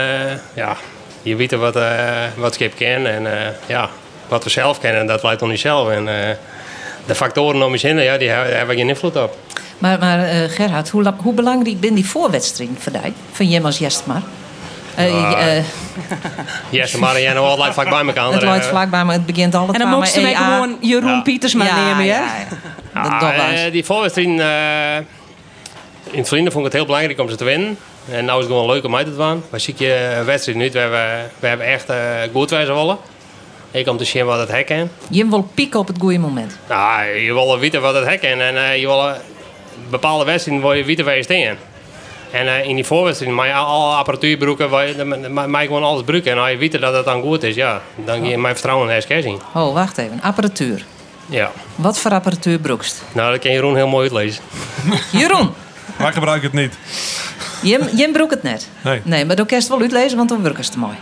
[0.54, 0.78] ja,
[1.22, 3.06] je weet wat, uh, wat Skip kan.
[3.06, 3.28] En
[3.66, 3.90] ja,
[4.36, 5.90] wat we zelf kennen, dat leidt om jezelf.
[5.90, 6.14] En uh,
[7.06, 9.38] de factoren om je heen, ja, die hebben we geen invloed op.
[9.78, 13.14] Maar, maar uh, Gerhard, hoe, hoe belangrijk ben die voorwedstrijd voor jou?
[13.32, 14.22] Van Jem als Jestmar?
[15.00, 15.64] Uh, uh,
[16.70, 18.32] Jestmar en jij nou altijd vlak bij elkaar.
[18.32, 21.22] Het loopt vlak bij me, het begint altijd En dan moesten we gewoon Jeroen ja.
[21.22, 22.20] Pietersma ja, nemen, ja?
[22.20, 22.36] ja,
[22.94, 23.20] ja.
[23.20, 24.28] Dat, dat die voorwedstrijd...
[26.12, 27.78] in het vrienden vond ik het heel belangrijk om ze te winnen.
[28.12, 29.44] En nou is het gewoon leuk om uit te doen.
[29.50, 31.86] Maar zie je wedstrijd nu, we hebben, we hebben echt
[32.34, 32.98] goed wijzen willen.
[33.76, 34.84] Ik om te zien wat het hek is.
[35.10, 36.58] Je wil pieken op het goede moment.
[36.70, 38.30] Nou, je wil weten wat het hek is.
[38.30, 39.12] En uh, je wil
[39.90, 41.58] bepaalde wedstrijden wil je weten waar je staat.
[42.32, 46.32] En uh, in die voorwedstrijd mag je alle apparatuur gebruiken, mag je gewoon alles gebruiken.
[46.32, 48.90] En als je weet dat het dan goed is, ja, dan ga je mijn vertrouwen
[48.90, 49.40] in de zien.
[49.54, 50.22] Oh, wacht even.
[50.22, 50.86] Apparatuur.
[51.26, 51.52] Ja.
[51.76, 53.04] Wat voor apparatuur broekst?
[53.12, 54.44] Nou, dat kan Jeroen heel mooi uitlezen.
[55.20, 55.50] Jeroen!
[55.98, 56.78] Wij gebruiken het niet.
[57.62, 58.70] Jim, Jim broek het net?
[58.82, 59.02] Nee.
[59.04, 60.96] Nee, maar dan het wel uitlezen, want dan werkt het mooi.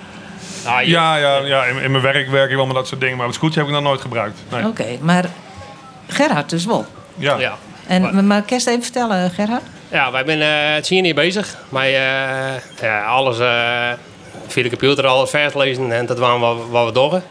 [0.65, 3.17] Ah, ja, ja, ja in, in, mijn werk werk ik wel met dat soort dingen,
[3.17, 4.39] maar het scootje heb ik nog nooit gebruikt.
[4.49, 4.59] Nee.
[4.59, 5.25] Oké, okay, maar
[6.07, 6.85] Gerhard dus wel?
[7.15, 7.37] Ja.
[7.37, 7.57] ja.
[7.87, 9.61] En, maar, maar kerst even vertellen, Gerhard?
[9.87, 11.57] Ja, wij zijn uh, het zien hier bezig.
[11.69, 11.95] Maar uh,
[12.81, 13.89] ja, alles uh,
[14.47, 17.21] via de computer, alles vers lezen en dat waren wat, wat we doen.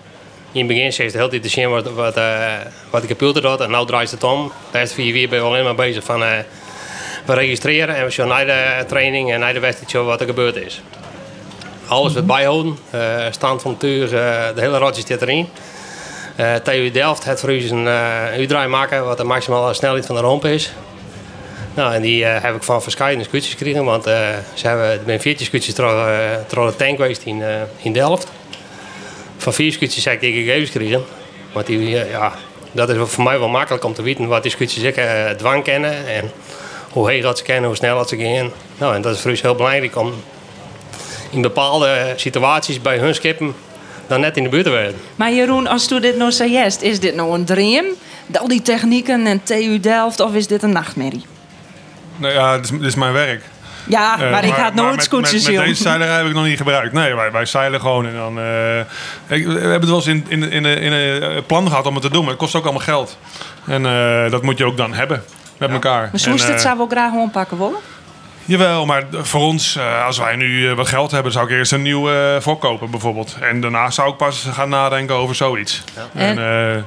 [0.53, 2.15] In het begin zei de hele tijd te zien wat, wat,
[2.91, 4.53] wat de computer doet en nu draait het om.
[4.71, 6.21] De rest vier weer ben we alleen maar bezig van
[7.25, 10.57] we registreren en we zien naar de training en naar de wedstrijd wat er gebeurd
[10.57, 10.83] is.
[11.93, 12.79] Alles wat bijhouden.
[12.95, 14.11] Uh, stand van tuur, uh,
[14.55, 15.49] de hele rotje zit erin.
[16.41, 20.15] Uh, TU Delft heeft voor u een uh, U-draai maken, wat de maximale snelheid van
[20.15, 20.73] de romp is.
[21.75, 25.75] Nou, en die heb ik van verschillende scootjes gekregen, want ze hebben, ben 14 scootjes
[25.75, 27.43] door de tank geweest in,
[27.83, 28.31] in Delft.
[29.37, 31.05] Van vier scootjes heb ik die gegevens gekregen.
[31.53, 32.33] Want die, ja,
[32.73, 35.01] dat is voor mij wel makkelijk om te weten wat die scootjes ik
[35.37, 36.31] dwang kennen en
[36.91, 38.51] hoe heet dat ze kennen, hoe snel dat ze gaan.
[38.79, 40.15] Nou, en dat is voor ons heel belangrijk om
[41.33, 43.55] in bepaalde situaties bij hun skippen
[44.07, 44.95] dan net in de buurt te werden.
[45.17, 47.85] Maar Jeroen, als u dit nou zojuist, is dit nou een dream?
[48.33, 51.25] Al die technieken en TU Delft of is dit een nachtmerrie?
[52.17, 53.43] Nou ja, dit is, dit is mijn werk.
[53.89, 55.47] Ja, maar, uh, maar ik ga het nooit scootjes.
[55.47, 56.93] Met, deze zeiler heb ik nog niet gebruikt.
[56.93, 58.39] Nee, wij, wij zeilen gewoon en dan...
[58.39, 58.79] Uh,
[59.27, 62.03] ik, we hebben het wel eens in, in, in, in een plan gehad om het
[62.03, 63.19] te doen, maar het kost ook allemaal geld.
[63.67, 65.25] En uh, dat moet je ook dan hebben
[65.59, 65.75] met ja.
[65.75, 66.11] elkaar.
[66.13, 67.79] Maar moest dit zou wel graag gewoon pakken willen?
[68.45, 72.13] Jawel, maar voor ons, als wij nu wat geld hebben, zou ik eerst een nieuw
[72.13, 73.37] uh, voorkopen bijvoorbeeld.
[73.41, 75.83] En daarna zou ik pas gaan nadenken over zoiets.
[75.95, 76.09] Ja.
[76.21, 76.87] En, en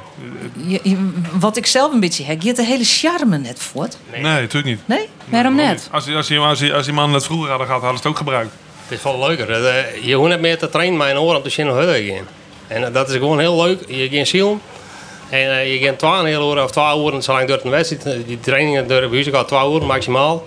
[0.68, 3.98] je, je, wat ik zelf een beetje heb, je hebt de hele charme net voort.
[4.12, 4.80] Nee, nee natuurlijk niet.
[4.86, 5.10] Nee?
[5.26, 5.90] Waarom nee, net?
[5.92, 8.18] Als, als, die, als, die, als die man het vroeger hadden gehad, hadden ze het
[8.18, 8.54] ook gebruikt.
[8.84, 9.48] Het is veel leuker.
[10.06, 12.28] Je hoeft net meer te trainen met een oor om te zien hoe het gaan.
[12.68, 13.80] En dat is gewoon heel leuk.
[13.88, 14.60] Je gaat ziel.
[15.30, 18.28] En uh, je gaat 12 uur of 12 uur, zolang door een wedstrijd.
[18.28, 20.46] Die trainingen door de gaat 12 uur maximaal.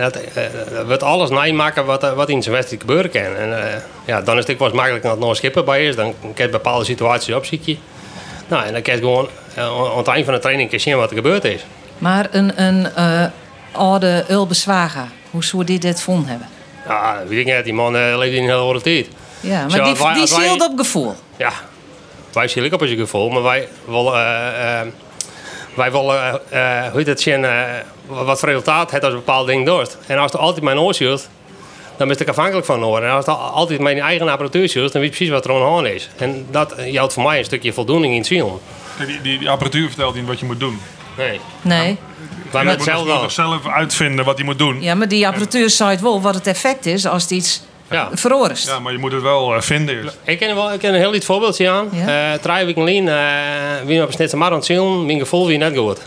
[0.00, 0.44] En dat eh,
[0.86, 3.36] wordt alles nijmaken wat, eh, wat in zijn wedstrijd gebeuren kan.
[3.36, 5.64] En eh, ja, dan is het ook wel eens makkelijk dat er nog een schipper
[5.64, 5.96] bij is.
[5.96, 7.78] Dan kan je bepaalde situaties opzieken.
[8.48, 11.10] Nou, en dan kan je gewoon eh, aan het eind van de training zien wat
[11.10, 11.64] er gebeurd is.
[11.98, 13.24] Maar een, een eh,
[13.72, 16.48] oude Ulbe Zwager, hoe zou die dit vonden hebben?
[16.88, 17.64] Ja, weet ik niet.
[17.64, 19.08] Die man eh, leeft in een hele andere tijd.
[19.40, 21.14] Ja, maar Zo, die, wij- die wij- op gevoel.
[21.36, 21.52] Ja,
[22.32, 24.86] wij zien ook op als je gevoel, maar wij willen, eh, eh,
[25.74, 27.62] wij willen, eh, hoe heet het zien, eh,
[28.06, 29.96] wat voor resultaat het als een bepaald ding doet.
[30.06, 31.28] En als er altijd mijn oor ziet,
[31.96, 33.08] dan ben ik afhankelijk van horen.
[33.08, 35.56] En als er altijd mijn eigen apparatuur ziet, dan weet je precies wat er aan
[35.56, 36.08] de hand is.
[36.16, 38.44] En dat eh, jouwt voor mij een stukje voldoening in het zien.
[39.06, 40.80] Die, die, die apparatuur vertelt niet wat je moet doen.
[41.16, 41.40] Nee.
[41.62, 41.98] Nee.
[42.50, 43.04] Wij je met moet al.
[43.04, 44.82] nog zelf uitvinden wat hij moet doen.
[44.82, 48.08] Ja, maar die apparatuur zei wel wat het effect is als het iets Ja.
[48.12, 48.66] veroorst.
[48.66, 50.18] Ja, maar je moet het wel eh, vinden eerst.
[50.24, 51.88] Ik ken, wel, ik ken een heel lief voorbeeldje aan.
[51.92, 52.32] Ja?
[52.32, 55.46] Eh drie weken geleden, eh, wie op een snitse mar aan het zien, mijn gevoel
[55.46, 55.98] wie net goed.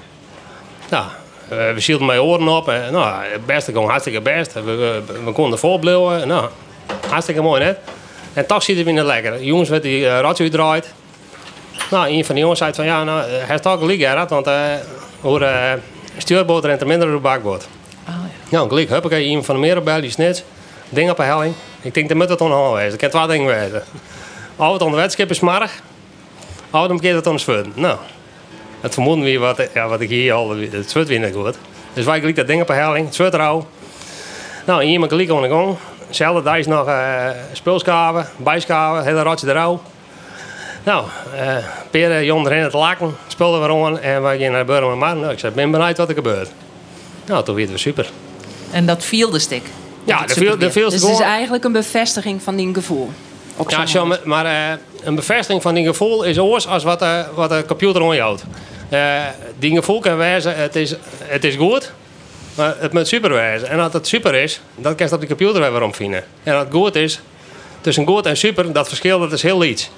[0.89, 1.05] Nou,
[1.49, 2.69] eh, we zielden mijn oren op.
[2.69, 4.53] En, nou, het beste ging hartstikke best.
[4.53, 6.27] We, we, we konden voorblijven.
[6.27, 6.49] Nou,
[7.09, 7.77] hartstikke mooi net.
[8.33, 9.31] En toch zitten we niet lekker.
[9.31, 10.93] De jongens werd die uh, radio draait.
[11.89, 14.47] Nou, een van die jongens zei van ja, nou, hij heeft toch gelijk Gerard, want
[14.47, 14.53] eh
[15.21, 15.71] hoe uh,
[16.17, 17.67] stuurboot rent er minder de bakboot.
[18.07, 18.15] Oh,
[18.49, 20.43] Nou, gelijk, huppakee, iemand van de merenbel, die snit.
[20.93, 21.53] Ding op een helling.
[21.81, 22.93] Ik denk, dat moet het onhandig wezen.
[22.93, 23.83] Ik kan twee dingen wezen.
[24.55, 25.81] Of het onder is marg.
[26.69, 27.75] Of dan keert het zwet.
[27.75, 27.97] Nou,
[28.81, 31.57] het vermoeden wie wat, ja, wat ik hier al, het zwet weer niet goed.
[31.93, 33.67] Dus wij gelijk dat ding op een helling, het zwet rauw.
[34.65, 35.77] Nou, iemand gelijk aan de gang.
[36.09, 39.81] Zelfde dag is nog uh, speelskaven, bijskaven, hele rotje erouw.
[40.83, 41.57] Nou, uh,
[41.89, 45.15] Peren, Jon erin het laken, speelden we rond en wij gingen naar Burma Maar.
[45.15, 46.51] Nou, ik zei, ben benieuwd wat er gebeurt.
[47.25, 48.09] Nou, toen weten we super.
[48.71, 49.63] En dat viel de stik.
[50.03, 53.09] Ja, de Dus het is eigenlijk een bevestiging van die gevoel.
[53.67, 57.49] Ja, zo maar, uh, een bevestiging van die gevoel is oors als wat, uh, wat
[57.49, 58.43] de computer onhoudt.
[58.89, 59.21] Uh,
[59.59, 61.91] die gevoel kan wijzen, het is, het is goed,
[62.55, 63.69] maar het moet super wijzen.
[63.69, 66.23] En als het super is, dan kan je op de computer weer waarom vinden.
[66.43, 67.19] En als het goed is,
[67.81, 69.89] tussen goed en super, dat verschil dat is heel iets.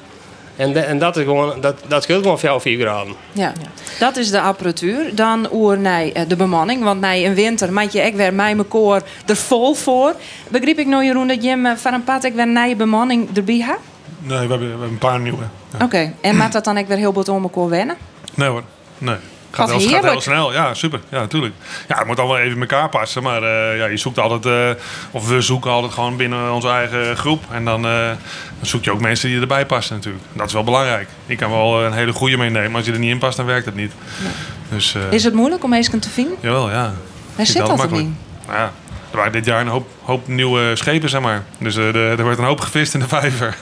[0.56, 3.14] En, de, en dat, is gewoon, dat, dat scheelt gewoon voor jou 4 graden.
[3.32, 3.54] Ja.
[4.00, 5.16] dat is de apparatuur.
[5.16, 6.84] Dan oer nee, de bemanning.
[6.84, 10.16] Want nee, in winter maak je ik weer mij mijn koor er vol voor.
[10.48, 13.30] Begreep ik nou, Jeroen, dat je hem van een pad ik weer naar je bemanning
[13.36, 13.80] erbij hebt?
[14.20, 15.38] Nee, we hebben, we hebben een paar nieuwe.
[15.38, 15.76] Ja.
[15.76, 16.14] Oké, okay.
[16.22, 17.96] en maakt dat dan ik weer heel goed om elkaar wennen?
[18.34, 18.64] Nee hoor,
[18.98, 19.16] nee.
[19.56, 21.00] Gaat, heel, gaat heel snel, ja, super.
[21.10, 21.54] Ja, natuurlijk.
[21.88, 23.24] Ja, het moet allemaal even in elkaar passen.
[23.24, 24.82] Maar uh, ja, je zoekt altijd, uh,
[25.12, 27.44] of we zoeken altijd gewoon binnen onze eigen groep.
[27.52, 28.18] En dan, uh, dan,
[28.62, 30.24] zoek je ook mensen die erbij passen natuurlijk.
[30.34, 31.08] Dat is wel belangrijk.
[31.26, 33.46] Ik kan wel een hele goede meenemen, maar als je er niet in past, dan
[33.46, 33.92] werkt het niet.
[34.24, 34.32] Nee.
[34.70, 36.38] Dus, is het moeilijk om eens te vinden?
[36.40, 36.94] Jawel, ja.
[37.36, 38.18] Waar zit dat in?
[38.48, 38.72] Ja,
[39.12, 41.44] er waren dit jaar een hoop, hoop nieuwe schepen, zeg maar.
[41.58, 43.58] Dus er wordt een hoop gevist in de vijver.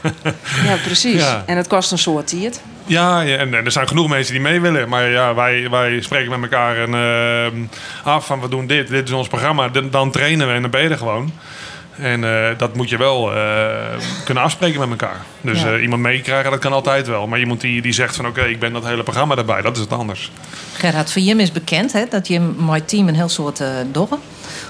[0.64, 1.22] ja, precies.
[1.22, 1.44] Ja.
[1.46, 2.62] En het kost een soort tiert.
[2.86, 4.90] Ja, ja en, en, er zijn genoeg mensen die mee willen.
[4.90, 7.68] Maar ja, wij, wij spreken met elkaar en, uh,
[8.04, 9.68] af van we doen dit, dit is ons programma.
[9.68, 11.32] Dan, dan trainen we en dan ben je er gewoon.
[11.98, 13.38] En uh, dat moet je wel uh,
[14.26, 15.22] kunnen afspreken met elkaar.
[15.42, 15.78] Dus ja.
[15.78, 17.28] iemand meekrijgen, dat kan altijd wel.
[17.28, 19.76] Maar iemand die, die zegt van oké, okay, ik ben dat hele programma erbij, dat
[19.76, 20.32] is het anders.
[20.74, 24.20] Gerard, voor Jim is bekend hè, dat je mijn team een heel soort uh, doggen.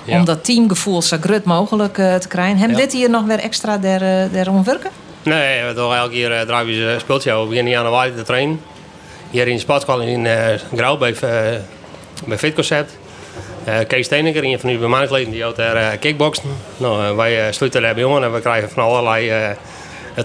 [0.04, 0.18] Ja.
[0.18, 2.58] Om dat teamgevoel zo groot mogelijk uh, te krijgen.
[2.58, 2.76] Hem ja.
[2.76, 4.92] dit hier nog weer extra der, der omwerken?
[5.24, 7.40] Nee, doen elke keer uh, draaien we speeltje.
[7.40, 8.62] We beginnen in januari te trainen.
[9.30, 10.46] Hier in de sportschool in uh,
[10.76, 11.16] Grauw bij,
[12.26, 12.98] bij Fitconcept.
[13.68, 16.50] Uh, Kees Steeneker, een van die bemanningsleden, die houdt daar uh, kickboksen.
[16.78, 19.56] Nou, wij sluiten daar bij jongen en we krijgen van allerlei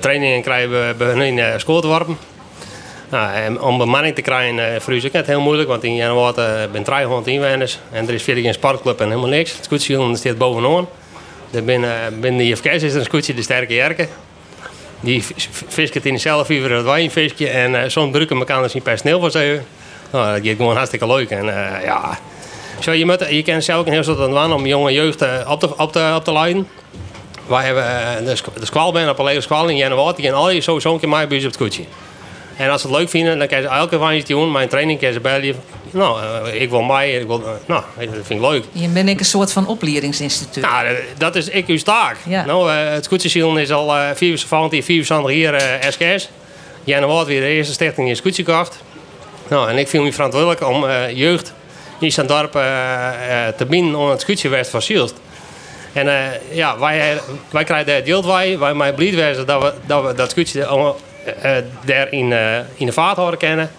[0.01, 2.19] trainingen krijgen we bij hun in school te worpen.
[3.09, 6.41] Nou, en om bemanning te krijgen voor u is het heel moeilijk, want in januari
[6.41, 9.53] uh, ben 300 inwoners en er is verder geen sportclub en helemaal niks.
[9.53, 10.89] Het scootje staat bovenaan.
[11.51, 14.09] Er binnen, binnen de is er een scootje de sterke jerken.
[15.01, 15.25] Die
[15.69, 18.83] visket in dezelfde uur dat wij een visje en uh, soms drukken elkaar dus niet
[18.83, 19.67] per snel voor zeven.
[20.11, 21.45] Nou, dat gaat gewoon hartstikke leuk en
[21.85, 22.19] ja...
[22.81, 25.77] Zo, je, moet, je kan zelf een heel soort aan om jonge jeugd op te,
[25.77, 26.69] op te, op te leiden.
[27.47, 30.23] Wij hebben de, de squal ben op een squal in januari.
[30.23, 31.85] Gaan al je sowieso een keer mij bij op het koetje.
[32.57, 34.53] En als ze het leuk vinden, dan kan ze elke van je doen.
[34.53, 35.55] Mijn training kan ze bellen.
[35.91, 37.12] Nou, uh, ik wil mij.
[37.12, 38.64] Ik wil, uh, nou, dat vind ik leuk.
[38.72, 40.62] Je bent ik een soort van opleidingsinstituut.
[40.62, 42.16] Nou, dat is ik uw taak.
[42.26, 42.45] Ja.
[42.45, 46.30] Nou, uh, het scootjesielen is al uh, 24, 24 jaar SKS.
[46.84, 48.82] Januari weer de eerste stichting in scootje gekocht.
[49.49, 51.53] Nou, en ik vind me verantwoordelijk om jeugd
[52.01, 52.53] in zijn dorp
[53.57, 55.14] te binden om het scootje West van Zielst.
[55.93, 57.20] En uh, ja, wij,
[57.51, 60.61] wij krijgen het deel wij, wij mij blij dat we dat, we dat scootje
[61.45, 61.51] uh,
[61.84, 63.70] daar in, uh, in de vaart houden kennen.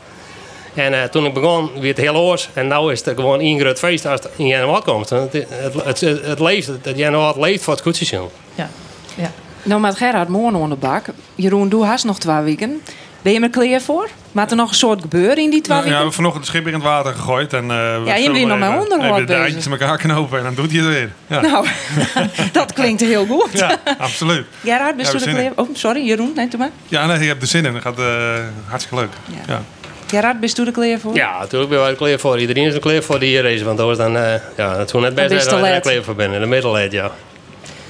[0.73, 2.49] En toen ik begon, weer het heel oors.
[2.53, 5.09] En nu is het gewoon één groot feest als het in januari komt.
[5.09, 5.45] Het,
[5.83, 8.27] het, het, leeft, het januari leeft voor het scootje.
[8.55, 8.69] Ja.
[9.15, 9.31] ja.
[9.63, 11.05] Nou, met Gerard morgen aan de bak.
[11.35, 12.81] Jeroen, doe haast nog twee weken.
[13.21, 14.09] Ben je er klaar voor?
[14.31, 16.53] Maakt er nog een soort gebeuren in die twee Nou, ja, we hebben vanochtend het
[16.53, 17.53] schip weer in het water gegooid.
[17.53, 20.43] En, eh, we Ja, je bent nog onderhoud even de eindjes aan elkaar knopen en
[20.43, 21.11] dan doet hij het weer.
[21.27, 21.67] Ja, Nou,
[22.51, 23.51] dat klinkt heel goed.
[23.51, 24.45] ja absoluut.
[24.63, 25.35] Gerard, Ja, u we er in.
[25.35, 26.69] klaar Oh, sorry, Jeroen, nee, doe maar.
[26.87, 27.73] Ja, nee, ik heb er zin in.
[27.73, 28.33] Dat gaat eh,
[28.67, 29.11] hartstikke leuk.
[29.47, 29.61] Ja.
[30.09, 31.15] Gerard, bent u er klaar voor?
[31.15, 32.39] Ja, natuurlijk ben ik er klaar voor.
[32.39, 33.63] Iedereen is er klaar voor die race.
[33.63, 36.15] Want anders dan, eh ja, het zou net best zijn dat ik er klaar voor
[36.15, 36.33] ben.
[36.33, 37.11] In de middelheid, ja.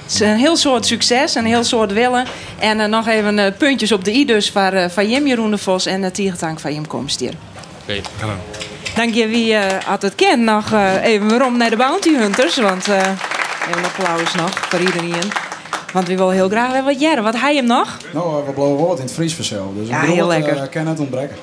[0.02, 2.24] Het is een heel soort succes, een heel soort willen.
[2.58, 5.50] En eh, nog even eh, puntjes op de i dus van, eh, van Jim Jeroen
[5.50, 7.32] de Vos en het Tiergetank van Jim Komst hier.
[7.82, 8.00] Oké.
[8.94, 10.42] Dank je wie eh, had het kent.
[10.42, 12.56] Nog even waarom naar de Bounty Hunters.
[12.56, 15.30] Want eh, even een applaus nog voor iedereen.
[15.92, 17.22] Want we willen heel graag weer wat jaren.
[17.22, 17.96] Wat hij hem nog?
[18.12, 19.66] Nou, we blowen wat in het Fries vanzelf.
[19.78, 20.56] Dus Ja, een heel lekker.
[20.56, 21.36] eh, kan het ontbreken.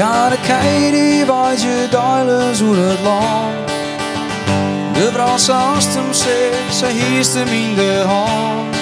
[0.00, 3.68] Ja, de kei die je duilen door het land.
[4.94, 8.76] De brasse als hem zegt, zij hiest hem in de hand.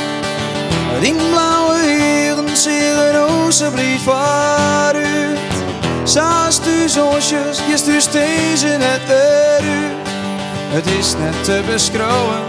[1.00, 5.38] Die blauwe heren zeggen alsjeblieft waaruit.
[6.04, 8.14] Zaast u zonsjes, je stuurt
[8.62, 10.08] in het eruit.
[10.68, 12.42] Het is net te beschouwen,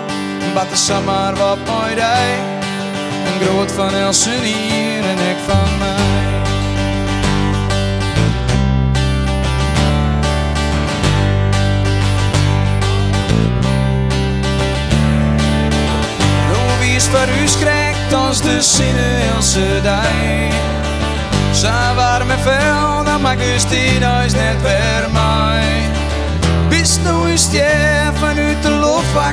[0.53, 2.37] wat is zomaar wat mooi dij.
[3.25, 5.68] Een groot van Elsen hier en ik van
[17.11, 20.51] is u schrikt als de zinnen Else dij.
[21.51, 23.65] Zijn warme vel, dan maakt dus
[24.03, 25.63] huis net weer mij.
[26.69, 28.69] Bist nou eens jij vanuit de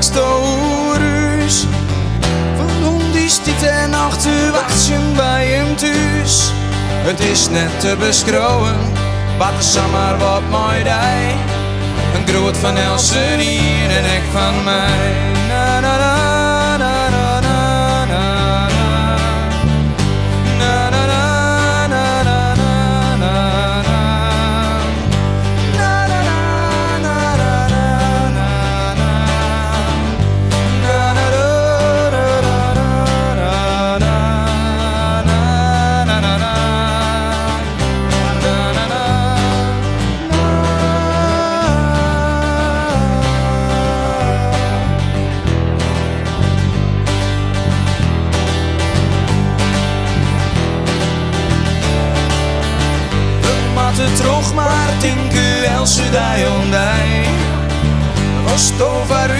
[0.03, 1.64] stoorus.
[2.57, 3.95] Van hond die stiet en
[4.53, 4.53] wachten
[5.16, 6.51] bij hem thuis.
[7.05, 8.77] Het is net te beschouwen,
[9.39, 11.35] wat is zomaar wat mooi dij.
[12.14, 15.36] Een groot van Elsen hier en ik van mij.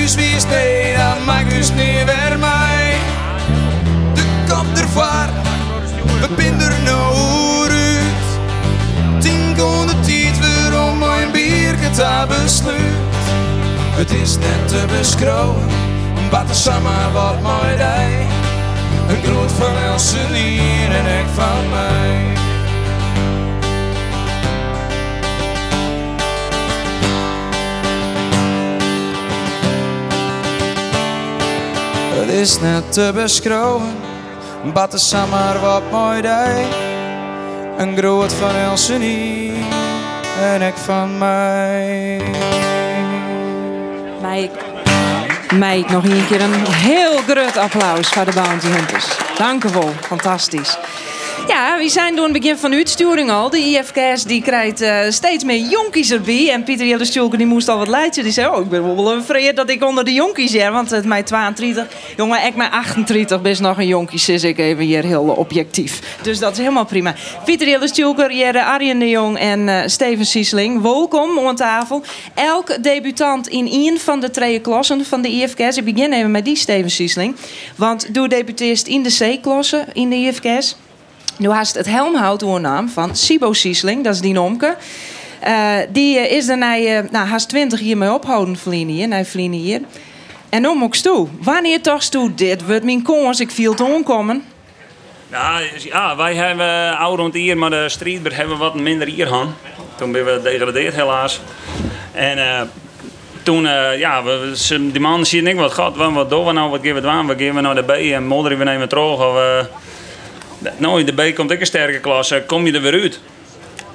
[0.07, 2.95] Us wie nee, dan mag us niet weer mij.
[4.15, 5.29] De kop ervoor,
[6.21, 7.15] we binden er nou.
[9.21, 12.79] Denk aan de tijd waarom mijn bier te besluit.
[13.97, 15.67] Het is net te beschouwen,
[16.31, 18.27] wat is zomaar wat mooi dij.
[19.09, 22.36] Een groot van Elsen hier en ik van mij.
[32.27, 33.95] Het is net te beschouwen,
[34.75, 36.67] wat is maar wat mooi dij.
[37.79, 39.55] Een groot van Elsen hier
[40.41, 42.23] en ik van mij.
[44.21, 44.51] Mij,
[45.55, 49.07] mij nog een keer een heel groot applaus voor de Bounty Hunters.
[49.39, 50.79] Dank u wel, fantastisch.
[51.57, 53.51] Ja, we zijn door het begin van de uitsturing al.
[53.51, 56.51] De IFK's die krijgt eh, steeds meer jonkies erbij.
[56.51, 58.23] En Pieter Jelle Stulke die moest al wat leidje.
[58.23, 60.73] Die zei, oh, ik ben wel vreed dat ik onder de jonkies ben.
[60.73, 61.87] Want het mij 32.
[62.17, 64.29] Jongen, ik mij 38 best nog een jonkies.
[64.29, 66.19] Is ik even hier heel objectief.
[66.23, 67.15] Dus dat is helemaal prima.
[67.45, 70.83] Pieter Jelle Stulker, Jere Arjen de Jong en eh, Steven Siesling.
[70.83, 72.03] Welkom aan tafel.
[72.35, 75.77] Elk debutant in één van de twee klassen van de IFK's.
[75.77, 77.37] Ik begin even met die Steven Siesling.
[77.77, 80.77] Want doe debuteert in de C-klasse in de IFK's.
[81.39, 84.77] Nu haast het helmhout naam van Sibo Siesling, dat is die nomke.
[85.41, 89.25] Eh, die eh, is daarna eh, nou, haast 20 jaar mee ophouden vliegen hier, naar
[89.35, 89.81] hier.
[90.49, 91.29] En moet ik toe.
[91.41, 92.67] Wanneer toch toe dit?
[92.67, 94.45] Wordt mijn kans, ik viel te onkomen.
[95.31, 99.49] Ja, ja, wij hebben oud rond hier, maar de strijdber hebben wat minder hier gehad.
[99.97, 101.41] Toen ben we gedegradeerd helaas.
[102.13, 102.71] En
[103.43, 103.63] toen,
[103.99, 104.53] ja, we,
[104.93, 107.27] die man zien ik wat gaat, wat, wat doen we nou, wat geven we aan,
[107.27, 109.19] wat geven we nou de B en modderen we nemen terug.
[109.19, 109.69] Of,
[110.77, 113.21] nou, in de B komt ik een sterke klasse, kom je er weer uit?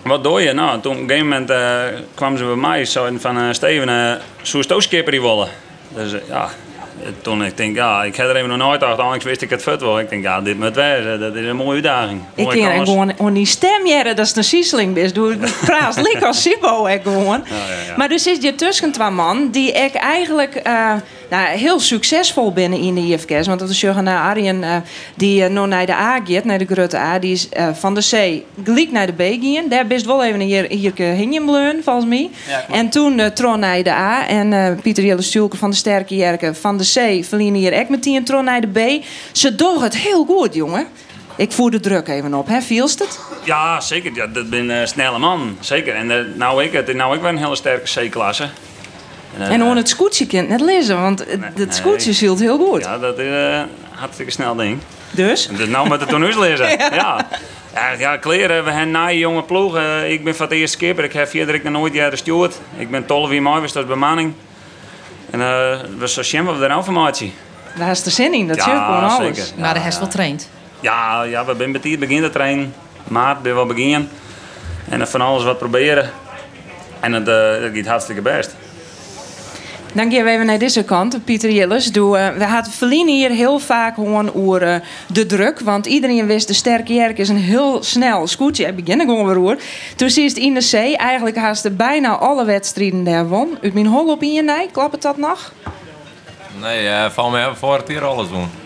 [0.01, 0.53] Wat doe je?
[0.53, 1.83] Nou, toen op een gegeven moment eh,
[2.13, 5.47] kwamen ze bij mij zo van uh, Steven, uh, zou je skipper willen?
[5.95, 6.49] Dus eh, ja,
[7.21, 9.63] toen ik denk, ja, ik had er even nog nooit achter, anders wist ik het
[9.63, 9.99] vet wel.
[9.99, 12.21] Ik denk, ja, dit moet wezen, dat is een mooie uitdaging.
[12.35, 12.89] Ik kans.
[12.89, 15.15] gewoon on die stem jaren, dat is een sieseling best.
[15.15, 16.57] Doe praat lik als ik
[17.03, 17.43] gewoon.
[17.95, 20.93] Maar dus is je tussen twee man die ik eigenlijk eh,
[21.31, 23.47] nou, heel succesvol binnen in de IFK's.
[23.47, 24.75] Want dat is naar Arjen eh,
[25.15, 27.95] die uh, nog naar de A gaat, naar de grote A, die is eh, van
[27.95, 29.69] de C gelijk naar de B gaan.
[29.69, 32.29] Daar best wel even hier hier hingen volgens mij.
[32.69, 36.55] en toen uh, Tron naar de A en Pieter Jelle Stulke van de Sterke Jerken
[36.55, 39.05] van de C verliezen hier ook met die en Tron naar de B.
[39.31, 40.87] Ze doen het heel goed, jongen.
[41.35, 42.61] Ik voer de druk even op, hè?
[42.61, 43.19] Vielst het?
[43.43, 44.11] Ja, zeker.
[44.15, 45.57] Ja, dat ben een snelle man.
[45.59, 45.95] Zeker.
[45.95, 48.49] En nou ik, het nou ik wel een hele sterke C-klasse.
[49.39, 52.83] Eh, En on het scootje kent net lezen, want het, het scootje zielt heel goed.
[52.83, 54.79] Ja, dat is een hartstikke snel ding.
[55.11, 55.47] Dus?
[55.47, 56.67] Dus nou met de tonus lezen.
[56.79, 56.89] Ja.
[56.93, 57.27] ja.
[57.73, 57.91] Ja.
[57.97, 58.63] Ja, kleren.
[58.63, 59.75] We hebben naaie jonge ploeg.
[59.75, 61.03] Eh, ik ben van het eerste skipper.
[61.03, 62.59] Ik heb verder nog nooit jaren gestuurd.
[62.77, 64.33] Ik ben 12 uur mooi, was dat bemanning.
[65.29, 67.33] En eh we zo zien we de informatie.
[67.77, 69.37] Daar is de zin in, dat Ja, zie je gewoon alles.
[69.37, 69.51] zeker.
[69.61, 70.49] Maar de rest wel traint.
[70.79, 72.73] Ja, ja we zijn betiert beginnen te trainen.
[73.07, 74.09] Maart ben wel beginnen.
[74.89, 76.09] En dan van alles wat proberen.
[76.99, 78.55] En het, eh, het gaat hartstikke best.
[79.93, 81.25] Dan gaan we even naar deze kant.
[81.25, 84.75] Pieter Jilles, doe, eh, we hadden verliezen hier heel vaak gewoon over eh,
[85.07, 85.59] de druk.
[85.59, 88.65] Want iedereen wist, de sterke Jerk is een heel snel scootje.
[88.65, 89.57] Ik begin gewoon weer hoor.
[89.95, 90.97] Toen het in de C.
[90.97, 93.57] Eigenlijk haast bijna alle wedstrijden daar won.
[93.61, 95.53] Uit mijn hol op in je klopt het dat nog?
[96.61, 98.60] Nee, uh, van mij voor het hier alles doen.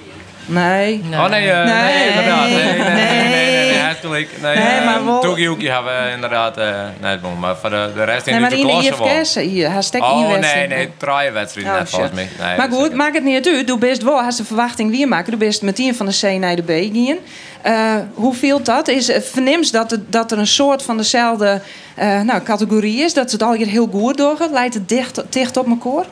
[0.45, 1.03] Nee.
[1.11, 1.73] Oh nee, uh, nee.
[1.73, 2.49] nee, inderdaad.
[2.49, 4.29] Nee, nee, nee, nee, nee, nee, hij heeft gelijk.
[4.41, 8.31] Nee, Nee, eh, hebben we inderdaad uh, net doen, maar voor de, de rest in
[8.31, 8.89] Nee, maar de in de klasse.
[8.89, 10.69] IFK's hier, in Oh nee, wedstrijd.
[10.69, 12.29] nee, traaien wedstrijden Oh, net volgens mij.
[12.39, 13.67] Nee, maar goed, maakt het niet uit.
[13.67, 15.31] Doe best wel, als de verwachting weer maken.
[15.31, 17.17] Doe best meteen van de C naar de B gaan.
[17.61, 18.87] Eh, hoe viel dat?
[18.87, 21.61] Is, eh, vernims dat, het, dat er een soort van dezelfde
[21.95, 23.13] eh, nou, categorie is?
[23.13, 24.51] Dat ze het al hier heel goed doorgaat?
[24.51, 26.05] Lijkt het dicht, dicht op elkaar?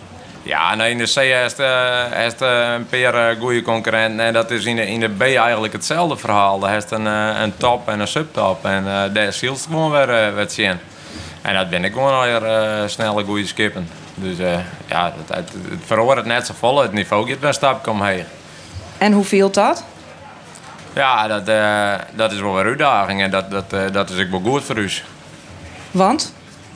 [0.44, 1.58] Ja, nou in de C heeft,
[2.10, 4.26] heeft uh, een paar uh, goede concurrenten.
[4.26, 6.60] En dat is in de, in de B eigenlijk hetzelfde verhaal.
[6.60, 8.66] Daar heeft een, een top en een subtop.
[8.66, 10.80] En uh, daar ziet het gewoon weer wat zien.
[11.41, 13.89] En dat ben ik gewoon alweer uh, snelle goede skippen.
[14.16, 16.82] Dus uh, ja, het, het, het verhoort net zo vol.
[16.82, 18.26] Het niveau gaat een stapje omheen.
[18.98, 19.84] En hoe viel dat?
[20.94, 23.22] Ja, dat, uh, dat is wel een uitdaging.
[23.22, 24.89] En dat, dat, dat is ook wel goed voor u.
[25.91, 26.34] Want?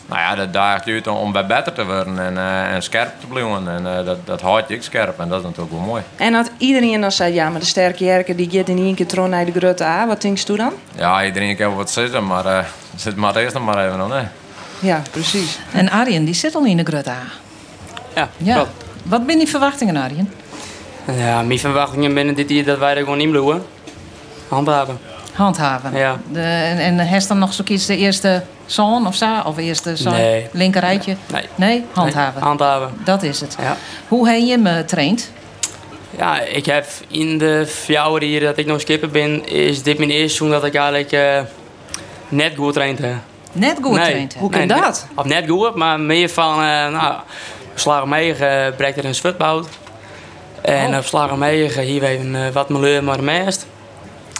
[0.07, 3.19] Nou ja, dat daagt je uit om bij beter te worden en, uh, en scherp
[3.19, 3.67] te blijven.
[3.67, 6.03] En uh, dat, dat houdt je ook scherp en dat is natuurlijk wel mooi.
[6.15, 9.07] En dat iedereen dan zei, ja, maar de sterke Jerken die gaat in één keer
[9.07, 10.07] tron naar de grote A.
[10.07, 10.73] Wat denkst u dan?
[10.95, 12.59] Ja, iedereen kan wat zeggen, maar uh,
[12.95, 14.09] zit maar eerst nog maar even aan.
[14.09, 14.25] Nee.
[14.79, 15.59] Ja, precies.
[15.71, 17.23] En Arjen, die zit al in de grote A.
[18.15, 18.53] Ja, ja.
[18.55, 18.85] klopt.
[19.03, 20.33] Wat zijn die verwachtingen, Arjen?
[21.17, 23.63] Ja, mijn verwachtingen binnen dit jaar dat wij er gewoon in bloeien.
[24.47, 24.99] Handhaven.
[25.37, 25.97] Handhaven.
[25.97, 26.17] Ja.
[26.31, 29.41] De, en en heeft dan nog zo'n de eerste zoon of zo?
[29.45, 30.13] Of eerste zoon?
[30.13, 30.47] Nee.
[30.51, 31.15] Linkerrijtje?
[31.31, 31.43] Nee.
[31.55, 31.85] Nee?
[31.93, 32.33] Handhaven.
[32.33, 32.91] Nee, handhaven.
[33.03, 33.55] Dat is het.
[33.61, 33.77] Ja.
[34.07, 35.31] Hoe heb je hem uh, traind?
[36.17, 40.09] Ja, ik heb in de vier hier dat ik nog skipper ben, is dit mijn
[40.09, 41.39] eerste seizoen dat ik eigenlijk uh,
[42.29, 43.15] net goed traind heb.
[43.51, 44.09] Net goed nee.
[44.09, 44.35] traind?
[44.39, 45.07] Hoe kan dat?
[45.15, 47.15] Of net goed, maar meer van, uh, nou,
[47.75, 49.67] slagen mee, uh, breekt er een switbout.
[50.61, 50.97] En Oh.
[50.97, 53.65] op slagen mee, hier even wat milieu maar meest.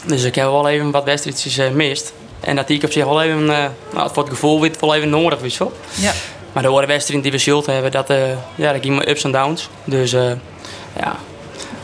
[0.08, 2.14] Dus ik heb wel even wat wedstrijdjes uh, mist.
[2.40, 5.10] En dat ik op zich wel even, uh, nou, voor het gevoel weer wel even
[5.10, 5.58] nodig.
[5.58, 5.72] Hoor.
[5.94, 6.12] Ja.
[6.54, 8.18] Maar de andere wedstrijden die we zult hebben, dat, uh,
[8.56, 9.70] ja, dat ging maar ups en downs.
[9.84, 11.16] Dus ja,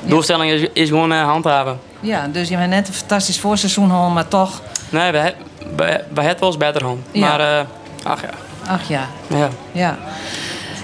[0.02, 1.80] de doelstelling is, is gewoon handhaven.
[2.00, 4.62] Ja, dus je hebt net een fantastisch voorseizoen gehad, maar toch...
[4.90, 5.34] Nee, we,
[5.76, 7.06] we, we hebben wel eens beter hand.
[7.12, 7.28] Ja.
[7.28, 7.66] Maar, uh,
[8.04, 8.30] ach ja.
[8.68, 9.10] Ach ja.
[9.28, 9.50] Ja.
[9.72, 9.98] Ja.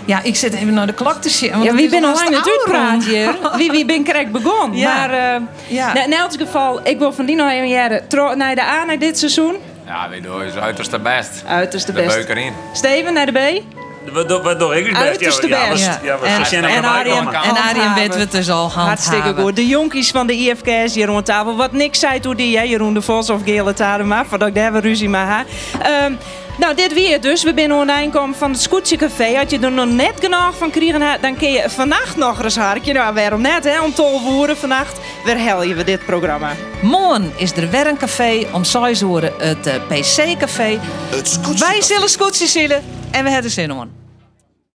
[0.10, 1.64] Ja, ik zit even naar de klok te zien.
[1.64, 3.36] Ja, wie ben al lang natuurlijk praat hier?
[3.58, 4.78] Wie, wie ben correct begonnen?
[4.78, 4.94] Ja.
[4.94, 6.06] Maar uh, ja.
[6.06, 8.04] in elk geval, ik wil van die nog even jaren
[8.38, 9.56] naar de A naar dit seizoen.
[9.86, 11.44] Ja, weet je, is uiterste best.
[11.48, 12.16] Uiterste de best.
[12.16, 12.54] beuker in.
[12.74, 13.64] Steven naar de B.
[14.14, 15.06] Wat, wat doe ik het best?
[15.06, 16.00] Uiterste ja, best.
[16.04, 18.88] Ja, en, en, en, Arjen, en Arjen weet we het dus al handhaven.
[18.88, 19.56] Hartstikke goed.
[19.56, 21.56] De jonkies van de IFK's hier rond tafel.
[21.56, 24.26] Wat niks zei toen die, hè, Jeroen de Vos of Gele Tadema.
[24.26, 25.22] Voordat ik daar weer ruzie mee.
[26.06, 26.18] Um,
[26.60, 27.44] nou, dit weer dus.
[27.44, 29.36] We zijn online komen van het Scootje Café.
[29.36, 32.94] Had je er nog net genoeg van krijgen, dan kun je vannacht nog eens hartje.
[32.94, 33.82] Nou, waarom net, hè?
[33.82, 35.00] Om 12 uur vannacht.
[35.26, 36.52] Weer helje we dit programma.
[36.82, 38.48] Morgen is er weer een café.
[38.54, 40.80] Om 6 uur het uh, PC-café.
[41.10, 42.84] Het Scootje Wij zullen Scootje zullen.
[43.12, 43.99] En we hebben zin in.